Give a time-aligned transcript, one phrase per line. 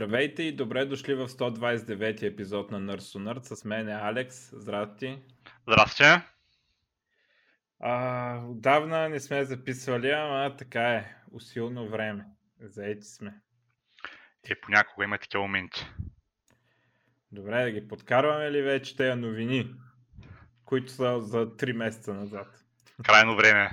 [0.00, 3.54] Здравейте и добре дошли в 129 епизод на Nerd.
[3.54, 4.50] С мен е Алекс.
[4.52, 5.18] Здрасти.
[5.68, 6.04] Здрасти.
[7.80, 11.14] А, отдавна не сме записвали, ама така е.
[11.32, 12.24] Усилно време.
[12.60, 13.40] Заети сме.
[14.50, 15.86] Е, понякога има такива моменти.
[17.32, 19.74] Добре, да ги подкарваме ли вече тези новини,
[20.64, 22.64] които са за 3 месеца назад?
[23.04, 23.70] Крайно време.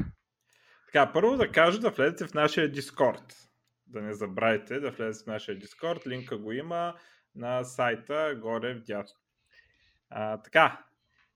[0.85, 3.46] Така, първо да кажа да влезете в нашия Дискорд
[3.88, 6.08] да не забравяйте да влезете в нашия Дискорд.
[6.08, 6.96] Линка го има
[7.36, 9.20] на сайта горе в дясно.
[10.44, 10.84] Така,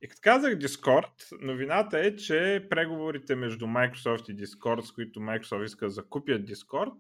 [0.02, 5.66] и като казах Discord, новината е, че преговорите между Microsoft и Discord, с които Microsoft
[5.66, 6.94] иска да закупят Discord,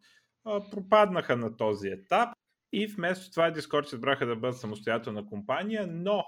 [0.71, 2.29] пропаднаха на този етап
[2.73, 6.25] и вместо това Discord се избраха да бъдат самостоятелна компания, но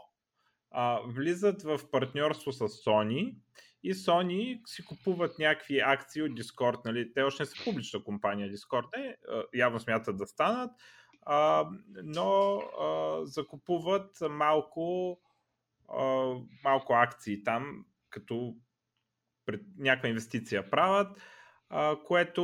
[0.72, 3.36] а, влизат в партньорство с Sony
[3.84, 6.86] и Sony си купуват някакви акции от Discord.
[6.86, 7.14] Нали?
[7.14, 9.16] Те още не са публична компания Discord, не,
[9.53, 10.72] явно смятат да станат,
[11.22, 11.67] а,
[12.03, 15.17] но а, закупуват малко,
[15.90, 18.56] а, малко акции там, като
[19.45, 21.22] пред, някаква инвестиция правят,
[21.70, 22.44] а, което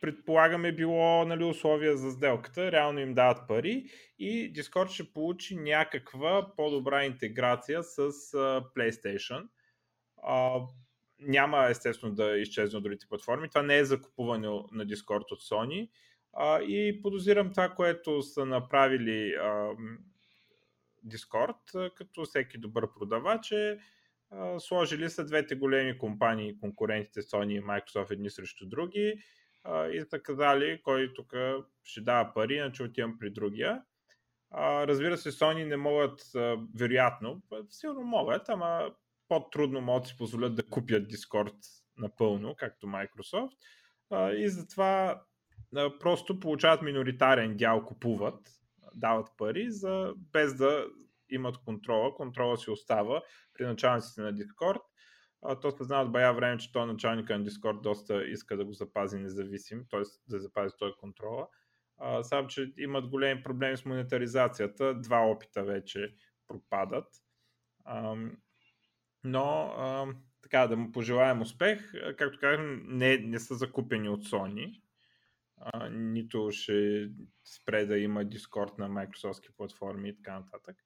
[0.00, 3.84] предполагаме било нали, условия за сделката, реално им дават пари
[4.18, 9.46] и Discord ще получи някаква по-добра интеграция с uh, PlayStation.
[10.28, 10.68] Uh,
[11.18, 13.48] няма естествено да изчезне от другите платформи.
[13.48, 15.90] Това не е закупуване на Discord от Sony.
[16.34, 19.76] Uh, и подозирам това, което са направили uh,
[21.06, 23.78] Discord, като всеки добър продавач е
[24.58, 29.22] сложили са двете големи компании, конкурентите Sony и Microsoft едни срещу други
[29.68, 31.32] и така дали, кой тук
[31.84, 33.82] ще дава пари, иначе отивам при другия.
[34.50, 38.90] А, разбира се, Sony не могат, а, вероятно, сигурно могат, ама
[39.28, 41.54] по-трудно могат да си позволят да купят Discord
[41.96, 43.56] напълно, както Microsoft.
[44.10, 45.22] А, и затова
[45.76, 48.48] а, просто получават миноритарен дял, купуват,
[48.94, 50.86] дават пари, за, без да
[51.30, 52.14] имат контрола.
[52.14, 53.22] Контрола си остава
[53.54, 54.80] при началниците на Discord
[55.42, 58.64] а, то се знае от бая време, че той началника на Discord доста иска да
[58.64, 60.02] го запази независим, т.е.
[60.28, 61.48] да запази той контрола.
[62.22, 64.94] Само, че имат големи проблеми с монетаризацията.
[64.94, 66.14] Два опита вече
[66.48, 67.06] пропадат.
[67.84, 68.16] А,
[69.24, 70.06] но а,
[70.42, 71.92] така, да му пожелаем успех.
[72.16, 74.82] Както казвам, не, не са закупени от Sony.
[75.56, 77.08] А, нито ще
[77.44, 80.76] спре да има Discord на Microsoft платформи и така нататък.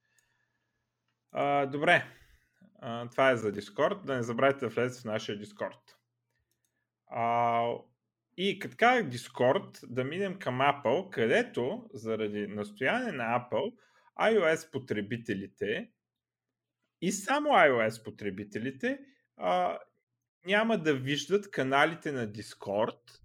[1.32, 2.04] А, добре,
[2.86, 4.04] а, това е за Discord.
[4.04, 5.80] Да не забравяйте да влезете в нашия Discord.
[7.06, 7.68] А,
[8.36, 13.74] и казах Discord, да минем към Apple, където заради настояние на Apple,
[14.20, 15.90] iOS потребителите
[17.00, 18.98] и само iOS потребителите
[19.36, 19.78] а,
[20.46, 23.20] няма да виждат каналите на Discord,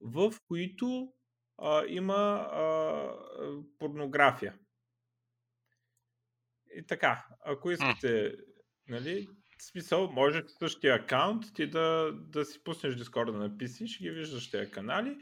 [0.00, 1.12] в които
[1.58, 3.12] а, има а,
[3.78, 4.58] порнография.
[6.74, 8.36] И така, ако искате
[8.88, 9.28] Нали?
[9.58, 14.10] В смисъл, може в същия акаунт ти да, да си пуснеш Discord да написиш, ги
[14.10, 15.18] виждаш тези канали.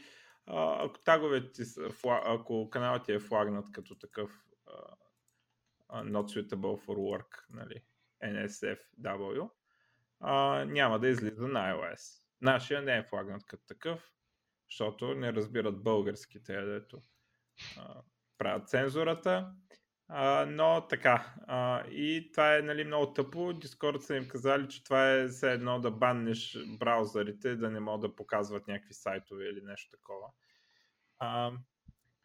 [0.46, 4.30] А, ако таговете са, ако каналът ти е флагнат като такъв
[5.90, 7.82] uh, not suitable for work, нали,
[8.24, 9.50] NSFW,
[10.22, 12.22] uh, няма да излиза на iOS.
[12.40, 14.12] Нашия не е флагнат като такъв,
[14.70, 17.02] защото не разбират българските, дето
[18.38, 19.52] правят цензурата.
[20.46, 21.34] Но така.
[21.46, 23.38] А, и това е нали, много тъпо.
[23.38, 28.00] Discord са им казали, че това е все едно да баннеш браузърите, да не могат
[28.00, 30.28] да показват някакви сайтове или нещо такова.
[31.18, 31.52] А,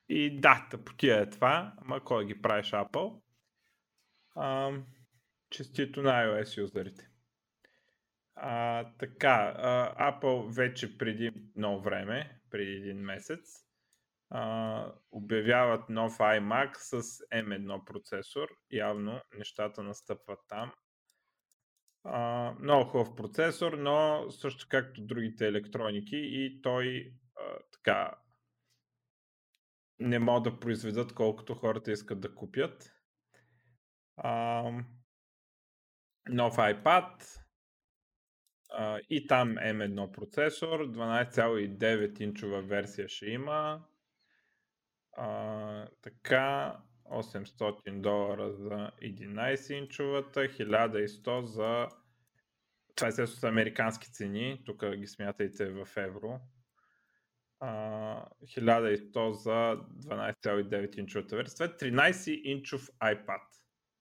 [0.10, 3.22] и да, тъпотия е това, ама кой ги правиш Apple?
[4.36, 4.72] А,
[5.50, 7.10] честито на iOS юзерите.
[8.36, 9.54] А, така,
[10.00, 13.69] Apple вече преди много време, преди един месец,
[15.12, 17.02] обявяват нов iMac с
[17.34, 18.50] M1 процесор.
[18.72, 20.72] Явно нещата настъпват там.
[22.04, 28.16] А, много хубав процесор, но също както другите електроники и той а, така
[30.00, 32.94] не могат да произведат колкото хората искат да купят.
[34.18, 34.64] А,
[36.30, 37.24] нов iPad
[38.70, 43.86] а, и там M1 процесор, 12,9 инчова версия ще има,
[45.22, 51.88] а, така, 800 долара за 11 инчовата, 1100 за...
[52.96, 56.40] Това е са американски цени, тук ги смятайте в евро.
[57.60, 57.70] А,
[58.44, 61.56] 1100 за 12,9 инчовата версия.
[61.56, 63.42] Това е 13 инчов iPad.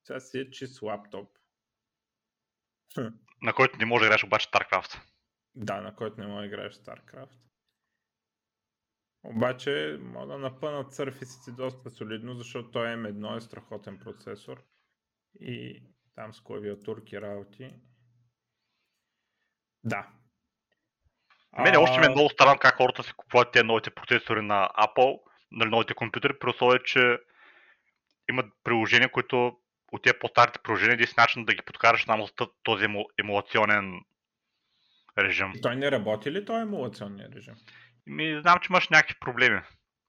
[0.06, 1.38] Това си е чист лаптоп.
[3.42, 5.00] На който не може да играеш обаче StarCraft.
[5.54, 7.47] Да, на който не може да играеш StarCraft.
[9.30, 14.62] Обаче мога да напънат сърфисите доста солидно, защото той M1 е страхотен процесор
[15.40, 15.82] и
[16.14, 17.74] там с клавиатурки работи.
[19.84, 20.08] Да.
[21.58, 21.80] Мене а...
[21.80, 25.18] още ми е много странно как хората си купуват тези новите процесори на Apple,
[25.52, 27.18] на новите компютъри, при условие, че
[28.30, 29.56] имат приложения, които
[29.92, 32.32] от тези по-старите приложения, един начин да ги подкараш само с
[32.62, 32.86] този
[33.18, 34.00] емулационен
[35.18, 35.52] режим.
[35.54, 37.54] И той не работи ли този емулационен режим?
[38.08, 39.60] Ми, знам, че имаш някакви проблеми.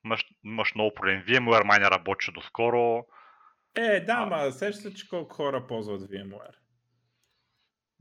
[0.05, 1.23] Имаш, имаш много проблеми.
[1.23, 3.05] VMware май не работи доскоро.
[3.75, 4.25] Е, да, а...
[4.25, 6.55] ма сеща се, че колко хора ползват VMware.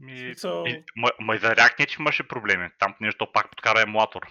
[0.00, 0.68] Ми, so...
[0.68, 2.70] и, ма, ма и за React не, че имаше проблеми.
[2.78, 4.22] Там нещо пак подкара емулатор.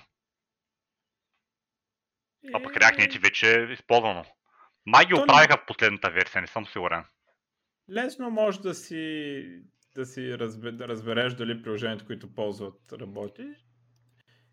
[2.46, 2.52] Е...
[2.54, 4.26] А пък React не, че вече е използвано.
[4.86, 5.62] Май ги оправиха не...
[5.62, 7.06] в последната версия, не съм сигурен.
[7.92, 9.44] Лесно може да си,
[9.96, 13.48] да си разбереш дали приложението, които ползват, работи.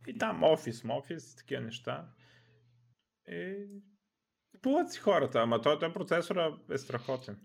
[0.07, 2.09] И там офис, офис, такива неща.
[3.29, 3.67] И
[4.53, 7.41] купуват си хората, ама той, той процесора е страхотен.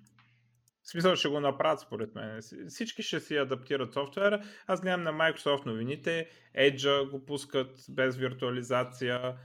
[0.81, 2.41] В смисъл ще го направят според мен.
[2.69, 4.43] Всички ще си адаптират софтуера.
[4.67, 6.29] Аз гледам на Microsoft новините.
[6.57, 9.37] Edge го пускат без виртуализация,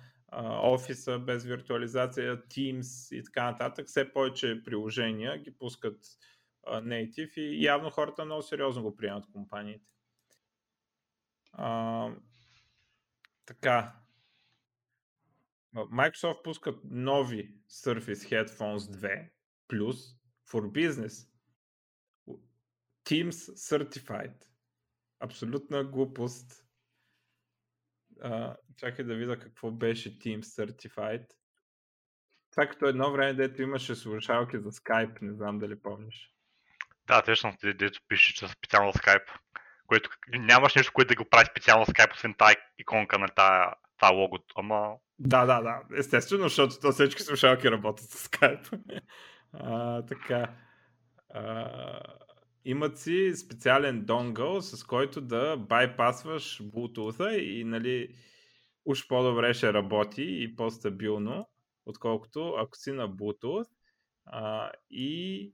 [0.62, 3.86] офиса без виртуализация, Teams и така нататък.
[3.86, 5.98] Все повече приложения ги пускат
[6.66, 9.90] native и явно хората много сериозно го приемат компаниите.
[13.46, 13.96] Така.
[15.74, 19.30] Microsoft пускат нови Surface Headphones 2
[19.68, 20.18] Plus
[20.50, 21.28] for Business.
[23.04, 24.44] Teams Certified.
[25.20, 26.64] Абсолютна глупост.
[28.20, 31.26] А, чакай да видя какво беше Teams Certified.
[32.50, 36.34] Това като едно време, дето имаше слушалки за Skype, не знам дали помниш.
[37.06, 39.38] Да, точно, дето пише, че специално Skype.
[39.86, 44.14] Което нямаш нещо, което да го прави специално Skype, освен тази иконка на тази, тази
[44.14, 44.54] логото.
[44.56, 44.94] Ама...
[45.18, 45.96] Да, да, да.
[45.98, 48.80] Естествено, защото то всички слушалки работят с Skype.
[49.52, 50.54] а, така.
[51.34, 52.00] А,
[52.64, 58.08] имат си специален донгъл, с който да байпасваш Bluetooth и нали,
[58.84, 61.48] уж по-добре ще работи и по-стабилно,
[61.86, 63.70] отколкото ако си на Bluetooth
[64.26, 65.52] а, и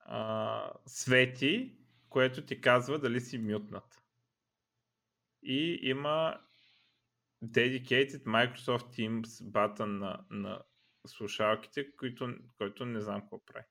[0.00, 1.77] а, свети,
[2.18, 4.02] което ти казва дали си мютнат.
[5.42, 6.40] И има
[7.44, 10.62] dedicated Microsoft Teams батън на, на
[11.06, 13.64] слушалките, който, който не знам какво прави.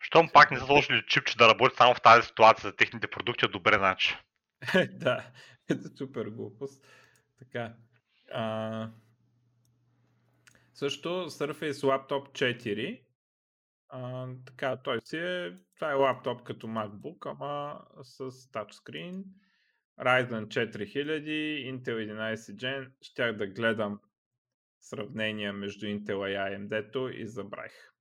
[0.00, 3.44] Щом пак не са сложили чипче да работи само в тази ситуация за техните продукти,
[3.44, 4.16] е добре значи.
[4.90, 5.30] да,
[5.70, 6.86] ето супер глупост.
[7.38, 7.74] Така.
[8.32, 8.90] А...
[10.74, 13.05] Също Surface Laptop 4
[13.88, 19.24] а, така, той си е, това е лаптоп като MacBook, ама с тачскрин.
[20.00, 22.90] Ryzen 4000, Intel 11 Gen.
[23.02, 24.00] Щях да гледам
[24.80, 27.92] сравнения между Intel и AMD-то и забравих.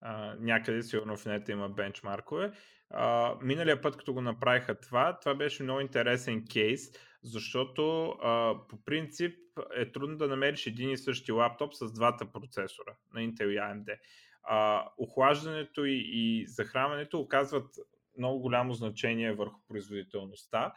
[0.00, 2.52] А, някъде сигурно в нета има бенчмаркове.
[2.90, 6.90] А, миналия път, като го направиха това, това беше много интересен кейс,
[7.22, 9.36] защото а, по принцип
[9.76, 13.98] е трудно да намериш един и същи лаптоп с двата процесора на Intel и AMD
[14.42, 17.76] а, охлаждането и, и захранването оказват
[18.18, 20.74] много голямо значение върху производителността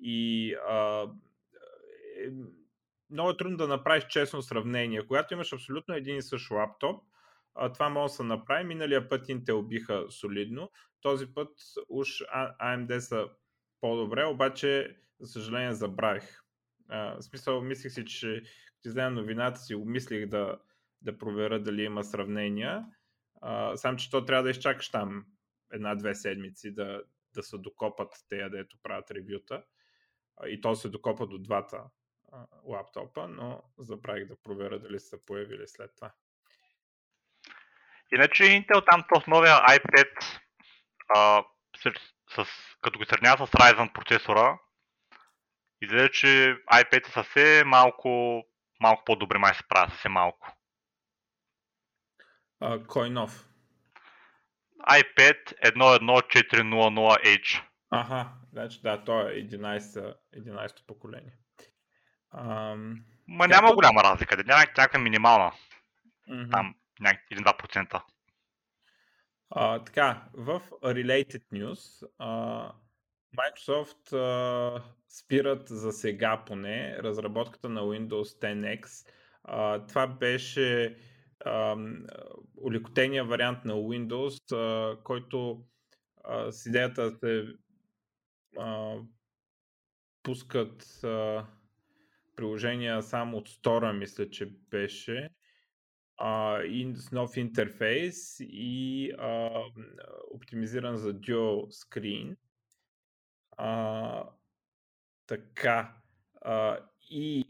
[0.00, 1.08] и а,
[2.18, 2.30] е,
[3.10, 5.06] много е трудно да направиш честно сравнение.
[5.06, 7.02] Когато имаш абсолютно един и същ лаптоп,
[7.54, 8.64] а, това може да се направи.
[8.64, 10.70] Миналия път Intel биха солидно,
[11.00, 11.48] този път
[11.88, 12.08] уж
[12.62, 13.28] AMD са
[13.80, 16.42] по-добре, обаче за съжаление забравих.
[16.88, 18.42] А, в смисъл, мислих си, че
[18.82, 20.58] ти взема новината си, обмислих да,
[21.02, 22.86] да проверя дали има сравнения.
[23.40, 25.26] А, сам, че то трябва да изчакаш там
[25.72, 27.02] една-две седмици да,
[27.34, 29.64] да се докопат те, дето правят ревюта.
[30.46, 31.84] И то се докопа до двата
[32.32, 36.12] а, лаптопа, но забравих да проверя дали са появили след това.
[38.14, 40.06] Иначе Intel там с новия i5,
[41.16, 41.44] а,
[41.76, 41.92] с,
[42.28, 42.48] с,
[42.82, 44.58] като го сравнява с Ryzen процесора,
[45.82, 46.26] изглежда, че
[46.72, 48.42] i5 е съвсем малко,
[48.80, 50.55] малко по-добре май се правя, съвсем малко.
[52.60, 53.48] А, кой нов?
[54.90, 57.62] iPad 11400H.
[57.90, 61.32] Ага, значи да, то е 11, 11 поколение.
[62.30, 63.04] Ам...
[63.28, 65.52] Ма няма голяма разлика, няма някаква минимална.
[66.30, 66.50] Mm-hmm.
[66.50, 66.74] Там,
[67.32, 68.02] 1-2%.
[69.50, 72.72] А, така, в Related News а,
[73.36, 79.08] Microsoft а, спират за сега поне разработката на Windows 10X.
[79.44, 80.96] А, това беше
[82.56, 85.64] улекотения вариант на Windows, а, който
[86.24, 87.46] а, с идеята се
[88.58, 88.96] а,
[90.22, 91.46] пускат а,
[92.36, 95.30] приложения само от стора, мисля, че беше.
[96.16, 99.62] А, и с нов интерфейс и а,
[100.30, 102.36] оптимизиран за dual screen.
[103.56, 104.30] А,
[105.26, 105.96] така.
[106.40, 106.78] А,
[107.10, 107.44] и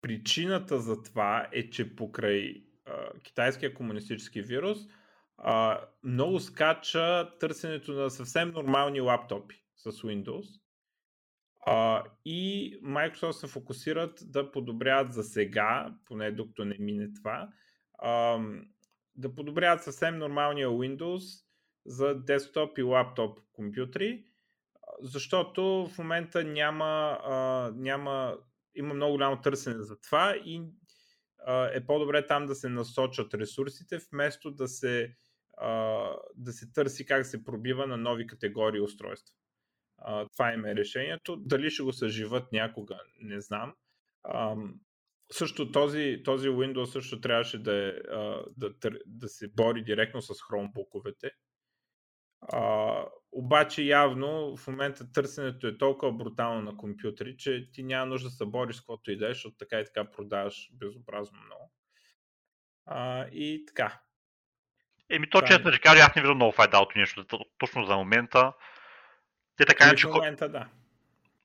[0.00, 2.64] причината за това е, че покрай
[3.22, 4.78] китайския комунистически вирус
[5.38, 10.60] а, много скача търсенето на съвсем нормални лаптопи с Windows.
[11.66, 17.48] А, и Microsoft се фокусират да подобряват за сега, поне докато не мине това,
[17.98, 18.38] а,
[19.16, 21.44] да подобряват съвсем нормалния Windows
[21.86, 24.24] за десктоп и лаптоп компютри,
[25.00, 28.36] защото в момента няма, а, няма
[28.74, 30.62] има много голямо търсене за това и
[31.72, 35.16] е по-добре там да се насочат ресурсите, вместо да се,
[36.34, 39.34] да се търси как се пробива на нови категории устройства.
[40.32, 41.36] Това им е решението.
[41.36, 43.74] Дали ще го съживат някога, не знам.
[45.32, 47.92] Също този, този Windows също трябваше да, е,
[48.56, 48.70] да,
[49.06, 51.30] да се бори директно с Chromebook-овете.
[53.36, 58.34] Обаче явно в момента търсенето е толкова брутално на компютри, че ти няма нужда да
[58.34, 61.72] се бориш с каквото и да е, защото така и така продаваш безобразно много.
[62.86, 64.00] А, и така.
[65.10, 67.24] Еми, то честно ще кажа, аз не виждам много файда от нещо.
[67.58, 68.52] Точно за момента.
[69.56, 70.06] Те така че...
[70.06, 70.68] В момента, да.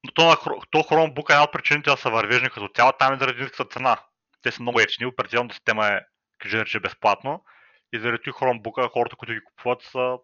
[0.04, 0.38] Но то,
[0.72, 3.66] то Chromebook е една от причините да са вървежни като цяло, там е заради ниската
[3.66, 3.98] цена.
[4.42, 6.02] Те са много ефтини, операционната система е,
[6.38, 7.44] кажи безплатно.
[7.94, 10.18] И заради Chromebook хората, които ги купуват, са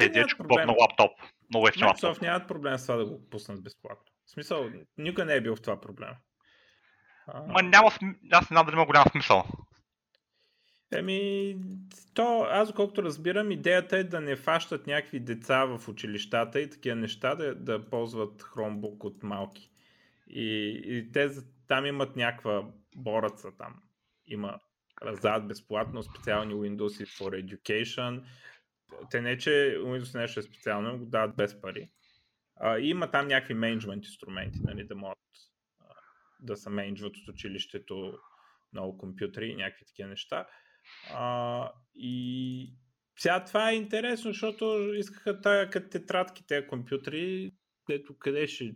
[0.00, 1.10] Идея е, купуват на лаптоп.
[1.50, 2.16] Много ефтин лаптоп.
[2.16, 4.12] Microsoft нямат проблем с това да го пуснат безплатно.
[4.26, 6.14] В смисъл, никога не е бил в това проблем.
[7.46, 7.90] Ма няма,
[8.32, 9.44] аз не знам дали има голям смисъл.
[10.92, 11.56] Еми,
[12.14, 16.96] то, аз колкото разбирам, идеята е да не фащат някакви деца в училищата и такива
[16.96, 19.70] неща да, да ползват Chromebook от малки.
[20.28, 21.30] И, и те
[21.68, 22.64] там имат някаква
[22.96, 23.74] бораца там.
[24.26, 24.58] Има
[25.02, 28.22] раздават безплатно специални Windows for Education,
[29.10, 31.88] те не, че Windows нещо е специално, го дават без пари.
[32.56, 35.18] А, има там някакви менеджмент инструменти, нали, да могат
[35.80, 35.84] а,
[36.40, 38.18] да се менеджват от училището
[38.72, 40.46] много компютри и някакви такива неща.
[41.12, 42.76] А, и
[43.18, 47.52] сега това е интересно, защото искаха тая като тетрадки, тези компютри,
[47.90, 48.74] ето къде ще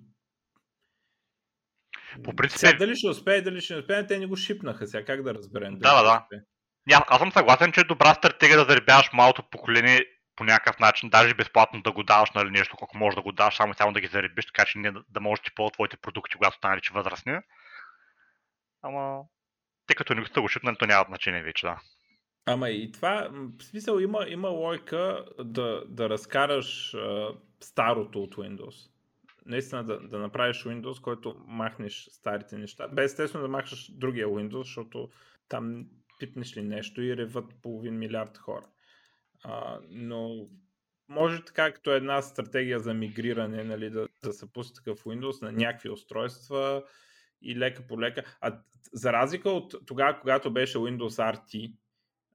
[2.24, 2.58] по принцип...
[2.58, 5.34] Сега, дали ще успее, дали ще не успее, те не го шипнаха сега, как да
[5.34, 5.78] разберем?
[5.78, 6.42] Да, да, да.
[6.92, 10.06] Аз съм съгласен, че е добра стратегия да заребяваш малото поколение
[10.36, 13.56] по някакъв начин, даже безплатно да го даваш нали, нещо, колко можеш да го даваш,
[13.56, 16.56] само само да ги заребиш, така че не да, можеш да ползват твоите продукти, когато
[16.56, 17.38] станали че възрастни.
[18.82, 19.22] Ама,
[19.86, 21.80] тъй като не го шипнали, то няма значение вече, да.
[22.46, 27.28] Ама и това, в смисъл има, има лойка да, да разкараш а,
[27.60, 28.90] старото от Windows.
[29.46, 32.88] Наистина да, да направиш Windows, който махнеш старите неща.
[32.88, 35.08] Без естествено да махнеш другия Windows, защото
[35.48, 35.84] там
[36.20, 38.66] пипнеш ли нещо и реват половин милиард хора.
[39.42, 40.48] А, но
[41.08, 45.52] може така като една стратегия за мигриране, нали, да, да се пусне такъв Windows на
[45.52, 46.84] някакви устройства
[47.42, 48.36] и лека по лека.
[48.40, 48.60] А
[48.92, 51.74] за разлика от тогава, когато беше Windows RT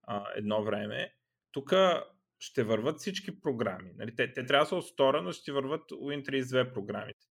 [0.03, 1.13] а, едно време,
[1.51, 1.73] тук
[2.39, 3.91] ще върват всички програми.
[3.97, 7.27] Нали, те, те трябва да са от стора, но ще върват Win32 програмите.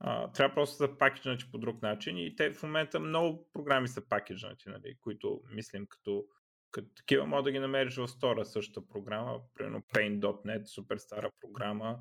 [0.00, 4.08] А, трябва просто да пакеджнати по друг начин и те в момента много програми са
[4.08, 6.24] пакеджнати, нали, които мислим като,
[6.70, 11.98] като такива, може да ги намериш в стора същата програма, примерно Paint.net, супер стара програма.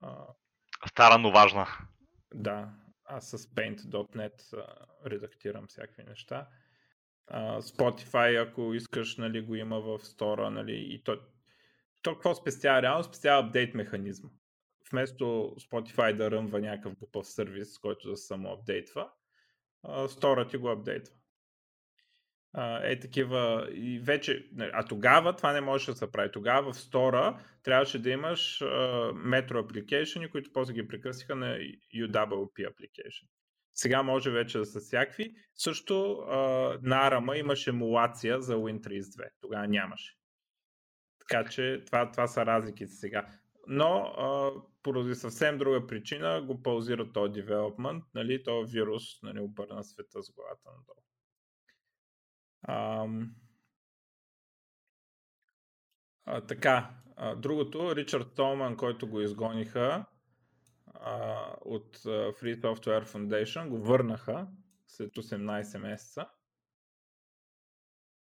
[0.00, 0.26] А,
[0.88, 1.66] стара, но важна.
[2.34, 2.70] Да,
[3.04, 6.48] аз с Paint.net а, редактирам всякакви неща.
[7.26, 11.18] А, Spotify, ако искаш, нали, го има в стора, нали, и то,
[12.02, 12.82] то какво спестява?
[12.82, 14.30] Реално спестява апдейт механизма
[14.90, 15.24] вместо
[15.60, 19.10] Spotify да ръмва някакъв глупав сервис, който да само апдейтва,
[20.08, 21.14] стора ти го апдейтва.
[22.82, 26.32] Е такива и вече, а тогава това не можеше да се прави.
[26.32, 28.60] Тогава в стора трябваше да имаш
[29.14, 31.58] метро application, които после ги прекъсиха на
[31.94, 33.28] UWP application.
[33.74, 35.34] Сега може вече да са всякакви.
[35.54, 36.24] Също
[36.82, 39.28] на ARM имаше емулация за Win32.
[39.40, 40.16] Тогава нямаше.
[41.18, 43.28] Така че това, това са разликите сега
[43.66, 49.84] но а, поради съвсем друга причина го паузира този девелопмент, нали, този вирус нали, обърна
[49.84, 51.02] света с главата надолу.
[52.62, 53.06] А,
[56.24, 60.04] а, така, а, другото, Ричард Толман, който го изгониха
[60.94, 64.48] а, от Free Software Foundation, го върнаха
[64.86, 66.26] след 18 месеца.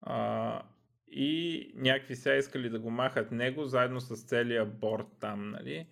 [0.01, 0.63] А,
[1.11, 5.87] и някакви сега искали да го махат него, заедно с целия борт там, нали?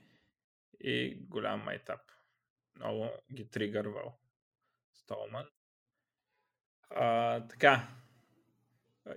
[0.80, 2.00] И голям майтап.
[2.76, 4.18] Много ги тригървал.
[4.92, 5.46] Столман.
[6.90, 7.88] А, така.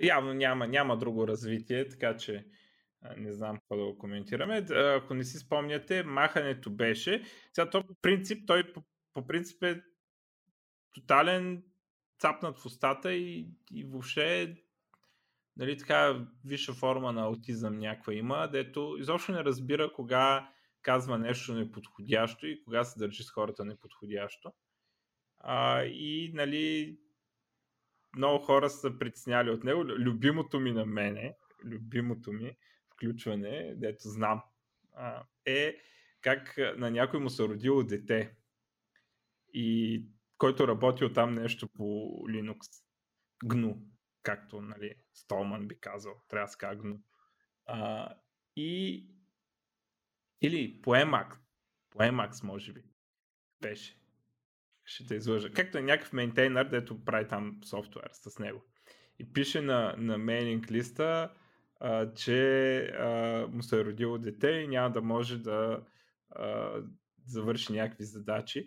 [0.01, 2.45] Явно няма, няма друго развитие, така че
[3.17, 4.65] не знам какво да го коментираме.
[4.75, 7.23] Ако не си спомняте, махането беше.
[7.53, 9.81] Сега то по принцип, той по, по принцип е
[10.93, 11.63] тотален
[12.19, 14.55] цапнат в устата и, и въобще
[15.59, 20.49] нали, така висша форма на аутизъм някаква има, дето изобщо не разбира кога
[20.81, 24.51] казва нещо неподходящо и кога се държи с хората неподходящо.
[25.39, 26.97] А, и нали,
[28.17, 29.85] много хора са притесняли от него.
[29.85, 32.57] Любимото ми на мене, любимото ми
[32.93, 34.41] включване, дето знам,
[35.45, 35.75] е
[36.21, 38.35] как на някой му се родило дете
[39.53, 40.03] и
[40.37, 41.83] който работил там нещо по
[42.29, 42.59] Linux.
[43.45, 43.77] GNU,
[44.23, 46.13] както нали, Столман би казал.
[46.27, 46.97] Трябва да се казва
[48.55, 49.05] и
[50.41, 51.35] или по Emacs.
[51.89, 52.83] По Emacs, може би.
[53.61, 53.95] Беше.
[54.85, 55.51] Ще те излъжа.
[55.51, 58.65] Както е някакъв мейнтейнер, дето прави там софтуер с него.
[59.19, 61.33] И пише на, на мейлинг листа,
[61.79, 65.85] а, че а, му се е родило дете и няма да може да
[66.29, 66.81] а,
[67.25, 68.65] завърши някакви задачи.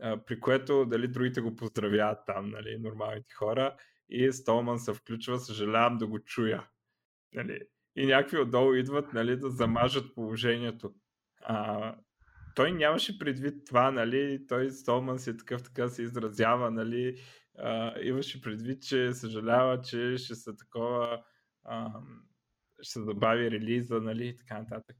[0.00, 3.76] А, при което дали другите го поздравяват там, нали, нормалните хора.
[4.14, 6.66] И Столман се включва, съжалявам да го чуя.
[7.32, 7.60] Нали.
[7.96, 10.94] И някакви отдолу идват нали, да замажат положението.
[11.40, 11.94] А,
[12.54, 17.20] той нямаше предвид това, нали, той Столман си е такъв, така се изразява, нали,
[17.58, 21.22] а, имаше предвид, че съжалява, че ще са такова,
[21.64, 21.90] а,
[22.82, 24.96] ще се забави релиза, нали, и така нататък.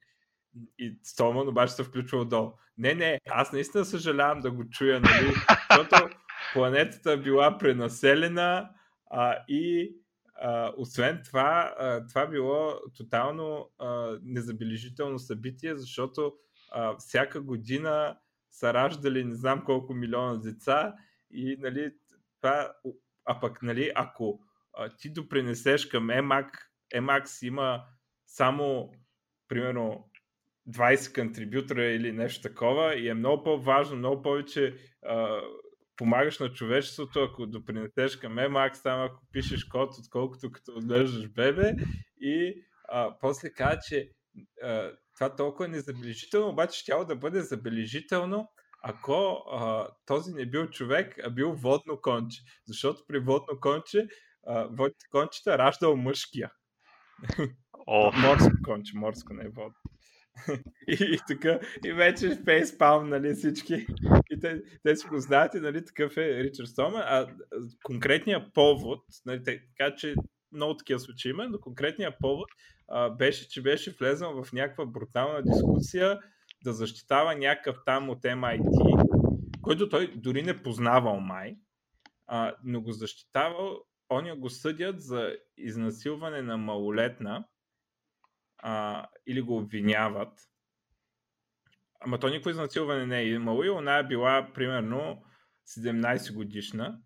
[0.79, 2.53] И Столман обаче се включва отдолу.
[2.79, 5.33] Не, не, аз наистина съжалявам да го чуя, нали,
[5.71, 6.09] защото
[6.53, 8.71] планетата била пренаселена
[9.13, 9.95] а, и
[10.35, 16.35] а, освен това, а, това било тотално а, незабележително събитие, защото
[16.73, 18.19] а, всяка година
[18.51, 20.95] са раждали не знам колко милиона деца
[21.31, 21.93] и нали,
[22.41, 22.73] това,
[23.25, 24.41] а пък нали, ако
[24.73, 26.51] а, ти допринесеш към EMAC,
[26.95, 27.85] EMAX има
[28.27, 28.93] само
[29.49, 30.11] примерно
[30.69, 35.41] 20 контрибютора или нещо такова и е много по-важно, много повече а,
[36.03, 41.75] помагаш на човечеството, ако допринесеш към Emacs, там ако пишеш код, отколкото като отглеждаш бебе
[42.21, 44.11] и а, после каза, че
[44.63, 48.49] а, това толкова е незабележително, обаче ще да бъде забележително,
[48.83, 52.41] ако а, този не бил човек, а бил водно конче.
[52.67, 54.07] Защото при водно конче,
[54.47, 56.51] а, водните кончета раждал мъжкия.
[57.89, 58.29] Oh.
[58.29, 59.82] морско конче, морско не е водно.
[60.89, 63.87] и, така, и вече фейспалм, нали, всички.
[64.31, 66.99] И те, те си го знаят и, нали, такъв е Ричард Стома.
[66.99, 67.27] А
[67.83, 70.15] конкретният повод, нали, така че
[70.53, 72.49] много такива случаи има, но конкретният повод
[72.89, 76.21] а, беше, че беше влезнал в някаква брутална дискусия
[76.65, 79.03] да защитава някакъв там от MIT,
[79.63, 81.57] който той дори не познавал май,
[82.27, 87.45] а, но го защитавал, они го съдят за изнасилване на малолетна
[88.63, 90.33] а, или го обвиняват.
[92.01, 95.25] Ама то никой изнасилване не е имало и она е била примерно
[95.79, 96.99] 17 годишна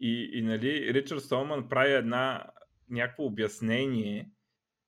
[0.00, 2.44] и, и нали, Ричард Солман прави една
[2.90, 4.30] някакво обяснение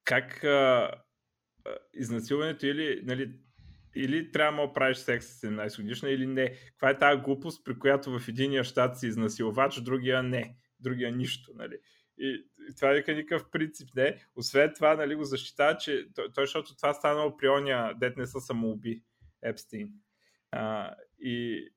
[0.04, 3.34] как а, а, изнасилването или, нали,
[3.96, 6.54] или трябва да правиш секс с 17 годишна или не.
[6.66, 10.56] Каква е тази глупост, при която в единия щат си изнасилвач, другия не.
[10.80, 11.52] Другия нищо.
[11.54, 11.78] Нали.
[12.18, 14.24] И, и това е никакъв принцип не.
[14.37, 18.26] Освен това, нали, го защитава, че той, той защото това станало при ония, дет не
[18.26, 19.02] са самоуби,
[19.42, 19.92] Епстин.
[20.50, 21.68] А, и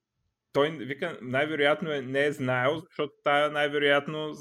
[0.54, 4.34] той вика, най-вероятно е, не е знаел, защото тая най-вероятно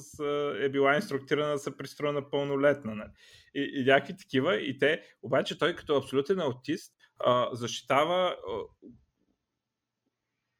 [0.60, 2.94] е била инструктирана да се пристроя пълнолетна.
[2.94, 3.10] Нали?
[3.54, 4.56] И, и някакви такива.
[4.56, 8.60] И те, обаче той като абсолютен аутист а, защитава а,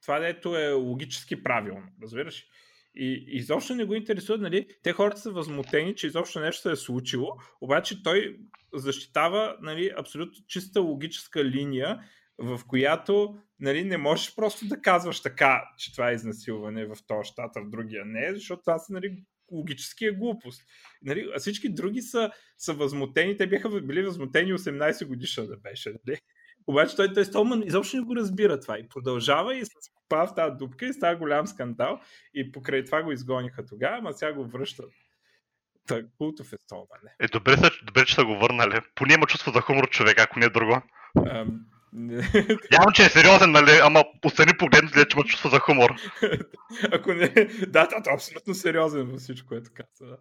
[0.02, 1.88] това, дето е логически правилно.
[2.02, 2.46] Разбираш?
[2.94, 4.66] И изобщо не го интересува, нали?
[4.82, 8.36] Те хората са възмутени, че изобщо нещо се е случило, обаче той
[8.74, 12.00] защитава нали, абсолютно чиста логическа линия,
[12.38, 17.28] в която нали, не можеш просто да казваш така, че това е изнасилване в този
[17.28, 19.16] щат, а в другия не, защото това са нали,
[19.52, 20.62] логически е глупост.
[21.02, 25.90] Нали, а всички други са, са възмутени, те бяха били възмутени 18 годишна да беше.
[26.06, 26.18] Нали?
[26.66, 29.72] Обаче той, той Столман изобщо не го разбира това и продължава и се
[30.06, 32.00] спава в тази дупка и става голям скандал
[32.34, 34.90] и покрай това го изгониха тогава, ама сега го връщат.
[35.86, 37.00] Так, култов е Столман.
[37.20, 38.80] Е, добре, добре, че са го върнали.
[38.94, 40.82] Поне има чувство за хумор човек, ако не е друго.
[42.72, 43.70] Явно, че е сериозен, нали?
[43.82, 45.94] Ама остани погледнат, че има чувство за хумор.
[46.92, 47.28] Ако не...
[47.68, 50.16] Да, да, е абсолютно сериозен във всичко, което казва.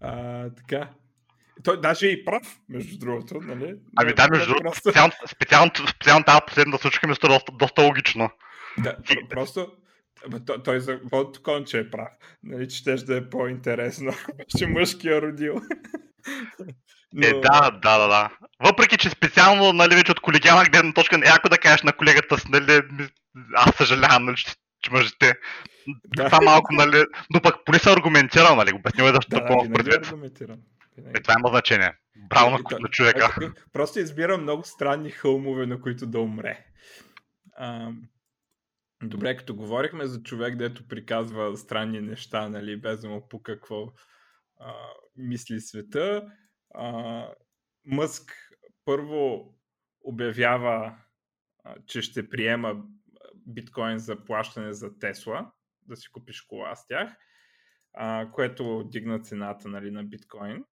[0.00, 0.90] А, така.
[1.64, 3.74] Той даже е и прав, между другото, нали?
[3.96, 4.80] Ами да, между другото, просто...
[4.80, 8.30] специално, специално, специално тази последната случка ми е доста, доста логично.
[8.78, 8.96] Да,
[9.30, 9.72] просто
[10.46, 12.08] той, той за Водото Конче е прав.
[12.42, 14.12] Нали, че ще да е по-интересно,
[14.58, 15.60] че мъжкия родил.
[17.12, 17.26] Но...
[17.26, 18.30] Е, да, да, да, да.
[18.64, 22.46] Въпреки, че специално, нали, вече от колегиална гледна точка, яко да кажеш на колегата си,
[22.48, 22.82] нали,
[23.54, 25.34] аз съжалявам, нали, че, че мъжете.
[26.16, 26.24] Да.
[26.24, 30.12] Това малко, нали, но пък поне се аргументирал, нали, обяснил е защо да, по предвид.
[31.06, 31.98] Е, това има значение.
[32.28, 33.36] Браво на, на човека.
[33.42, 36.66] Е, просто избира много странни хълмове, на които да умре.
[37.56, 37.92] А,
[39.02, 43.92] добре, като говорихме за човек, дето приказва странни неща, нали, без да му по какво
[44.60, 44.74] а,
[45.16, 46.32] мисли света,
[46.74, 47.26] а,
[47.84, 48.32] Мъск
[48.84, 49.54] първо
[50.04, 50.98] обявява,
[51.64, 52.82] а, че ще приема
[53.46, 57.16] биткоин за плащане за Тесла, да си купиш кола с тях,
[57.94, 60.64] а, което дигна цената нали, на биткоин.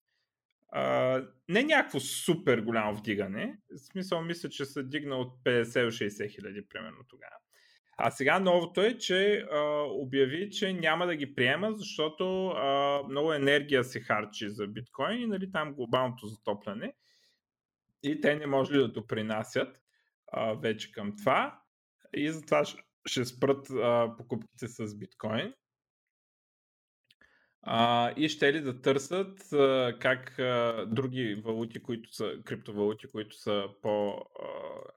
[1.49, 3.59] Не някакво супер голямо вдигане.
[3.71, 7.37] В смисъл, мисля, че се дигна от 50 до 60 хиляди, примерно тогава.
[7.97, 9.59] А сега новото е, че а,
[9.89, 15.27] обяви, че няма да ги приема, защото а, много енергия се харчи за биткоин и
[15.27, 16.95] нали, там глобалното затопляне.
[18.03, 19.81] И те не може ли да допринасят
[20.33, 21.61] а, вече към това.
[22.17, 22.63] И затова
[23.07, 25.53] ще спрат а, покупките с биткоин.
[27.67, 33.37] А, и ще ли да търсят а, как а, други валути, които са криптовалути, които
[33.37, 34.49] са по а,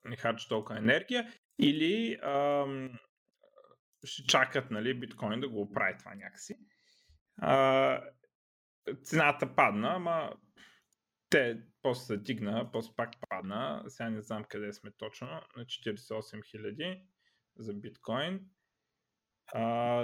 [0.05, 2.65] не харчат толкова енергия, или а,
[4.03, 6.57] ще чакат нали, биткоин да го оправи това някакси.
[7.41, 8.01] А,
[9.03, 10.33] цената падна, ама
[11.29, 13.83] те после се дигна, после пак падна.
[13.87, 17.01] Сега не знам къде сме точно, на 48 000
[17.57, 18.39] за биткоин.
[19.53, 20.03] А,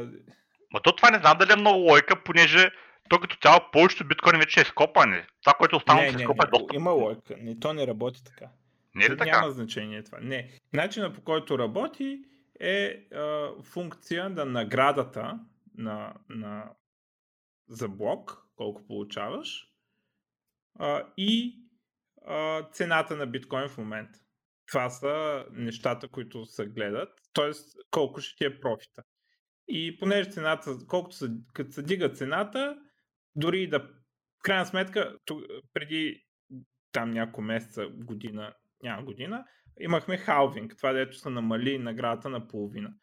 [0.74, 2.72] Ма то това не знам дали е много лойка, понеже
[3.10, 5.28] то като цяло повечето биткоини вече е скопане.
[5.44, 6.76] Това, което остана не, се скопа е доста.
[6.76, 7.36] Има лойка.
[7.40, 8.46] Не, то не работи така.
[8.96, 9.40] Не е ли така?
[9.40, 10.18] Няма значение това.
[10.22, 10.52] Не.
[10.74, 12.20] Начинът по който работи
[12.60, 15.40] е а, функция на наградата
[15.78, 16.72] на, на,
[17.68, 19.68] за блок, колко получаваш,
[20.80, 21.60] а, и
[22.28, 24.20] а, цената на биткоин в момента.
[24.68, 27.10] Това са нещата, които се гледат.
[27.34, 29.04] Тоест, колко ще ти е профита.
[29.68, 32.78] И понеже цената, колкото се, като се дига цената,
[33.36, 35.18] дори да, в крайна сметка,
[35.74, 36.26] преди
[36.92, 39.46] там няколко месеца, година, няма година,
[39.80, 42.94] имахме халвинг, това дето се намали наградата на половина.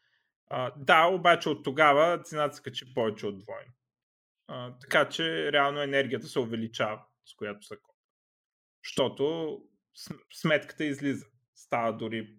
[0.51, 3.73] А, да, обаче от тогава цената се качи повече от двойно.
[4.47, 7.99] А, така че реално енергията се увеличава, с която се копа.
[8.85, 9.59] Защото
[10.33, 11.27] сметката излиза.
[11.55, 12.37] Става дори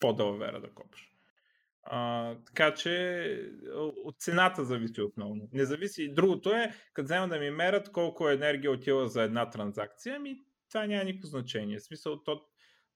[0.00, 1.11] по-дълвера да копаш.
[1.84, 3.24] А, така че
[4.04, 5.48] от цената зависи основно.
[5.52, 6.14] Не зависи.
[6.14, 10.36] Другото е, като взема да ми мерят колко енергия отива за една транзакция, ми
[10.72, 11.78] това няма никакво значение.
[11.78, 12.42] В смисъл, то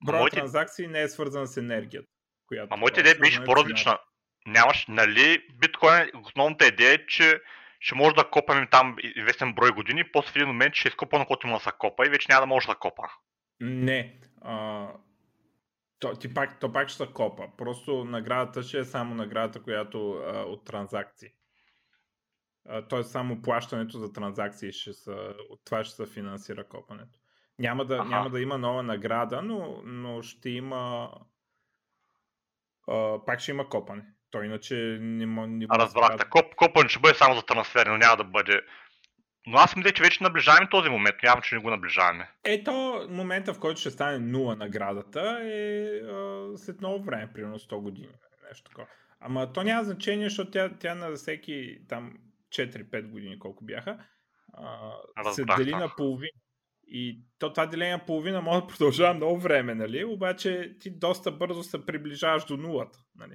[0.06, 0.36] броя моите...
[0.36, 2.08] транзакции не е свързан с енергията.
[2.46, 3.98] Която а моята идея беше по-различна.
[4.46, 7.40] Нямаш, нали, биткоин, основната идея е, че
[7.80, 11.26] ще може да копаме там известен брой години, после в един момент ще изкопа на
[11.26, 13.02] който има да се копа и вече няма да може да копа.
[13.60, 14.20] Не.
[14.40, 14.88] А,
[15.98, 17.48] то, ти пак, то пак ще копа.
[17.58, 21.28] Просто наградата ще е само наградата, която а, от транзакции.
[22.88, 27.18] Тоест само плащането за транзакции ще са, от това ще се финансира копането.
[27.58, 31.12] Няма да, няма да има нова награда, но, но ще има.
[32.88, 34.02] А, пак ще има копане.
[34.30, 35.50] То иначе не може.
[35.50, 36.28] Не Разбрахте.
[36.30, 38.60] Коп, копане ще бъде само за трансфер, но няма да бъде.
[39.46, 41.16] Но аз мисля, че вече наближаваме този момент.
[41.22, 42.30] Явно, че не го наближаваме.
[42.44, 47.80] Ето, момента, в който ще стане нула наградата е а, след много време, примерно 100
[47.80, 48.12] години.
[48.48, 48.88] Нещо такова.
[49.20, 52.12] Ама то няма значение, защото тя, тя на всеки там
[52.48, 53.98] 4-5 години, колко бяха,
[55.16, 56.30] а, се дели на половина.
[56.88, 60.04] И то това деление на половина може да продължава много време, нали?
[60.04, 62.98] Обаче ти доста бързо се приближаваш до нулата.
[63.14, 63.34] Нали?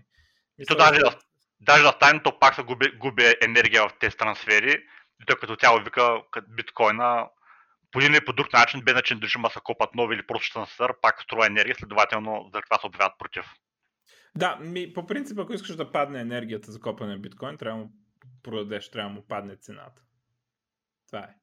[0.58, 1.18] Мисля, то даже, да,
[1.60, 4.84] даже да стане, то пак се губи, губи енергия в тези трансфери.
[5.28, 7.30] Той като цяло вика като биткоина
[7.92, 10.46] по един или по друг начин, без начин държим да се копат нови или просто
[10.46, 13.46] ще насър, пак струва енергия, следователно за това се обявяват против.
[14.36, 17.86] Да, ми, по принцип, ако искаш да падне енергията за копане на биткоин, трябва да
[17.86, 17.92] му
[18.44, 20.02] продадеш, трябва да му падне цената.
[21.08, 21.36] Това е.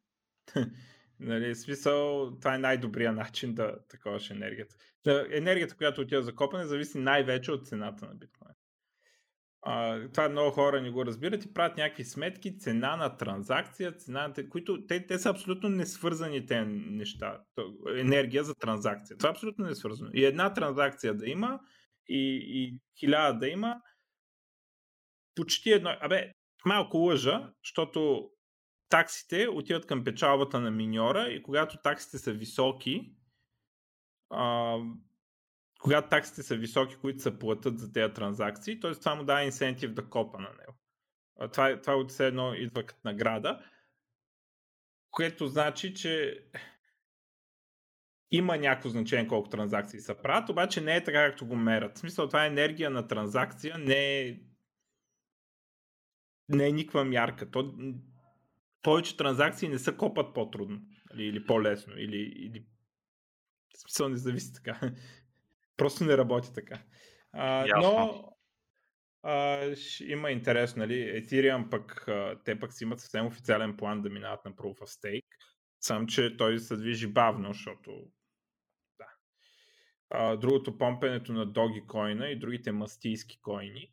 [1.20, 4.74] Нали, смисъл, това е най-добрият начин да таковаш енергията.
[5.30, 8.54] Енергията, която отива за копане, зависи най-вече от цената на биткоин.
[9.70, 14.28] А, това много хора не го разбират и правят някакви сметки, цена на транзакция, цена
[14.28, 14.48] на...
[14.48, 17.40] които те, те са абсолютно не свързани те неща.
[17.96, 19.16] Енергия за транзакция.
[19.16, 20.10] Това е абсолютно не свързано.
[20.14, 21.60] И една транзакция да има,
[22.08, 23.80] и, и хиляда да има,
[25.34, 25.90] почти едно.
[26.00, 26.32] Абе,
[26.66, 28.30] малко лъжа, защото
[28.88, 33.12] таксите отиват към печалбата на миньора и когато таксите са високи,
[34.30, 34.76] а,
[35.78, 38.94] когато таксите са високи, които се платят за тези транзакции, т.е.
[38.94, 40.78] това му дава инсентив да копа на него.
[41.52, 43.64] Това, е, това е от все едно идва като награда,
[45.10, 46.42] което значи, че
[48.30, 51.96] има някакво значение колко транзакции са правят, обаче не е така, както го мерят.
[51.96, 54.40] В смисъл, това е енергия на транзакция, не е,
[56.48, 57.50] не е никаква мярка.
[57.50, 57.74] То,
[58.82, 60.80] повече транзакции не се копат по-трудно
[61.14, 62.66] или, или по-лесно, или, или...
[63.74, 64.80] В смисъл не зависи така.
[65.78, 66.82] Просто не работи така.
[67.32, 68.24] А, но
[69.22, 69.60] а,
[70.00, 70.94] има интерес, нали?
[70.94, 75.02] Ethereum пък, а, те пък си имат съвсем официален план да минават на Proof of
[75.02, 75.26] Stake.
[75.80, 78.10] Сам, че той се движи бавно, защото
[78.98, 79.06] да.
[80.10, 83.92] А, другото помпенето на Dogecoin и другите мастийски койни.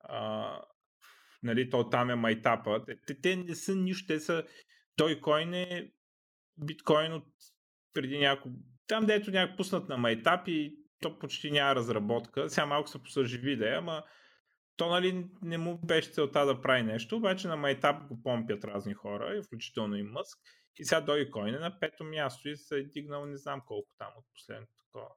[0.00, 0.60] А,
[1.42, 2.84] нали, то там е майтапа.
[3.06, 4.44] Те, те не са нищо, те са
[5.00, 5.92] Dogecoin е
[6.56, 7.26] биткоин от
[7.92, 8.58] преди няколко...
[8.86, 12.50] Там, дето някак пуснат на майтап и то почти няма разработка.
[12.50, 14.02] Сега малко се посъживи е, ама
[14.76, 18.94] то нали не му беше целта да прави нещо, обаче на майтап го помпят разни
[18.94, 20.38] хора, включително и Мъск.
[20.76, 24.08] И сега Dogecoin е на пето място и се е дигнал не знам колко там
[24.16, 25.08] от последното такова.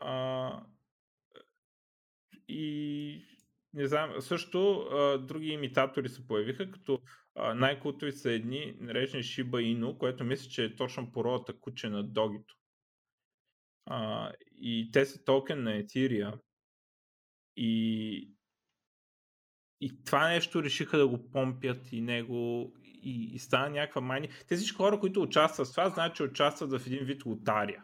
[0.00, 0.64] А,
[2.48, 3.24] и
[3.74, 7.02] не знам, също а, други имитатори се появиха, като
[7.54, 12.56] най-култови са едни, наречени Shiba Inu, което мисля, че е точно породата куче на догито.
[13.90, 16.38] А, и те са токен на Ethereum.
[17.56, 18.30] И,
[19.80, 24.28] и това нещо решиха да го помпят и него и, и стана някаква майни.
[24.48, 27.82] Те всички хора, които участват в това, знаят, че участват в един вид лотария.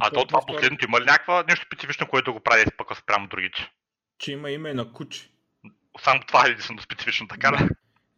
[0.00, 3.72] А то това последното има ли някаква нещо специфично, което го прави пък спрямо другите?
[4.18, 5.30] Че има име на куче.
[6.00, 7.68] Само това е единствено специфично, така да.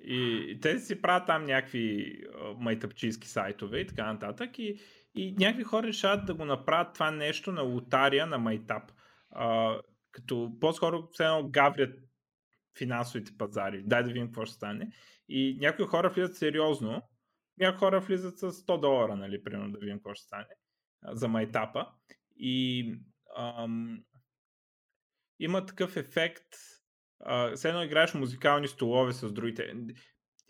[0.04, 2.16] И, и те си правят там някакви
[2.58, 4.58] майтъпчийски сайтове и така нататък.
[4.58, 4.80] И,
[5.14, 8.92] и някакви хора решават да го направят това нещо на лотария на майтап.
[9.30, 9.76] А,
[10.10, 11.98] като по-скоро все едно гаврят
[12.78, 13.82] финансовите пазари.
[13.82, 14.92] Дай да видим какво ще стане.
[15.28, 17.02] И някои хора влизат сериозно,
[17.58, 20.46] някои хора влизат с 100 долара, нали, примерно да видим какво ще стане
[21.04, 21.86] за майтапа.
[22.36, 22.94] И
[23.36, 24.04] ам,
[25.38, 26.54] има такъв ефект,
[27.54, 29.74] все едно играеш музикални столове с другите.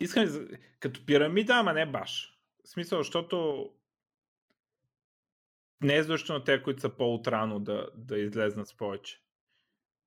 [0.01, 0.47] Искам
[0.79, 2.39] като пирамида, ама не баш.
[2.63, 3.69] В смисъл, защото
[5.81, 9.21] не е защото те, които са по-утрано да, да излезнат с повече.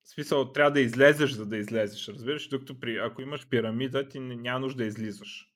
[0.03, 2.49] В смисъл, трябва да излезеш, за да излезеш, разбираш?
[2.49, 5.51] Докато при, ако имаш пирамида, ти няма нужда да излизаш.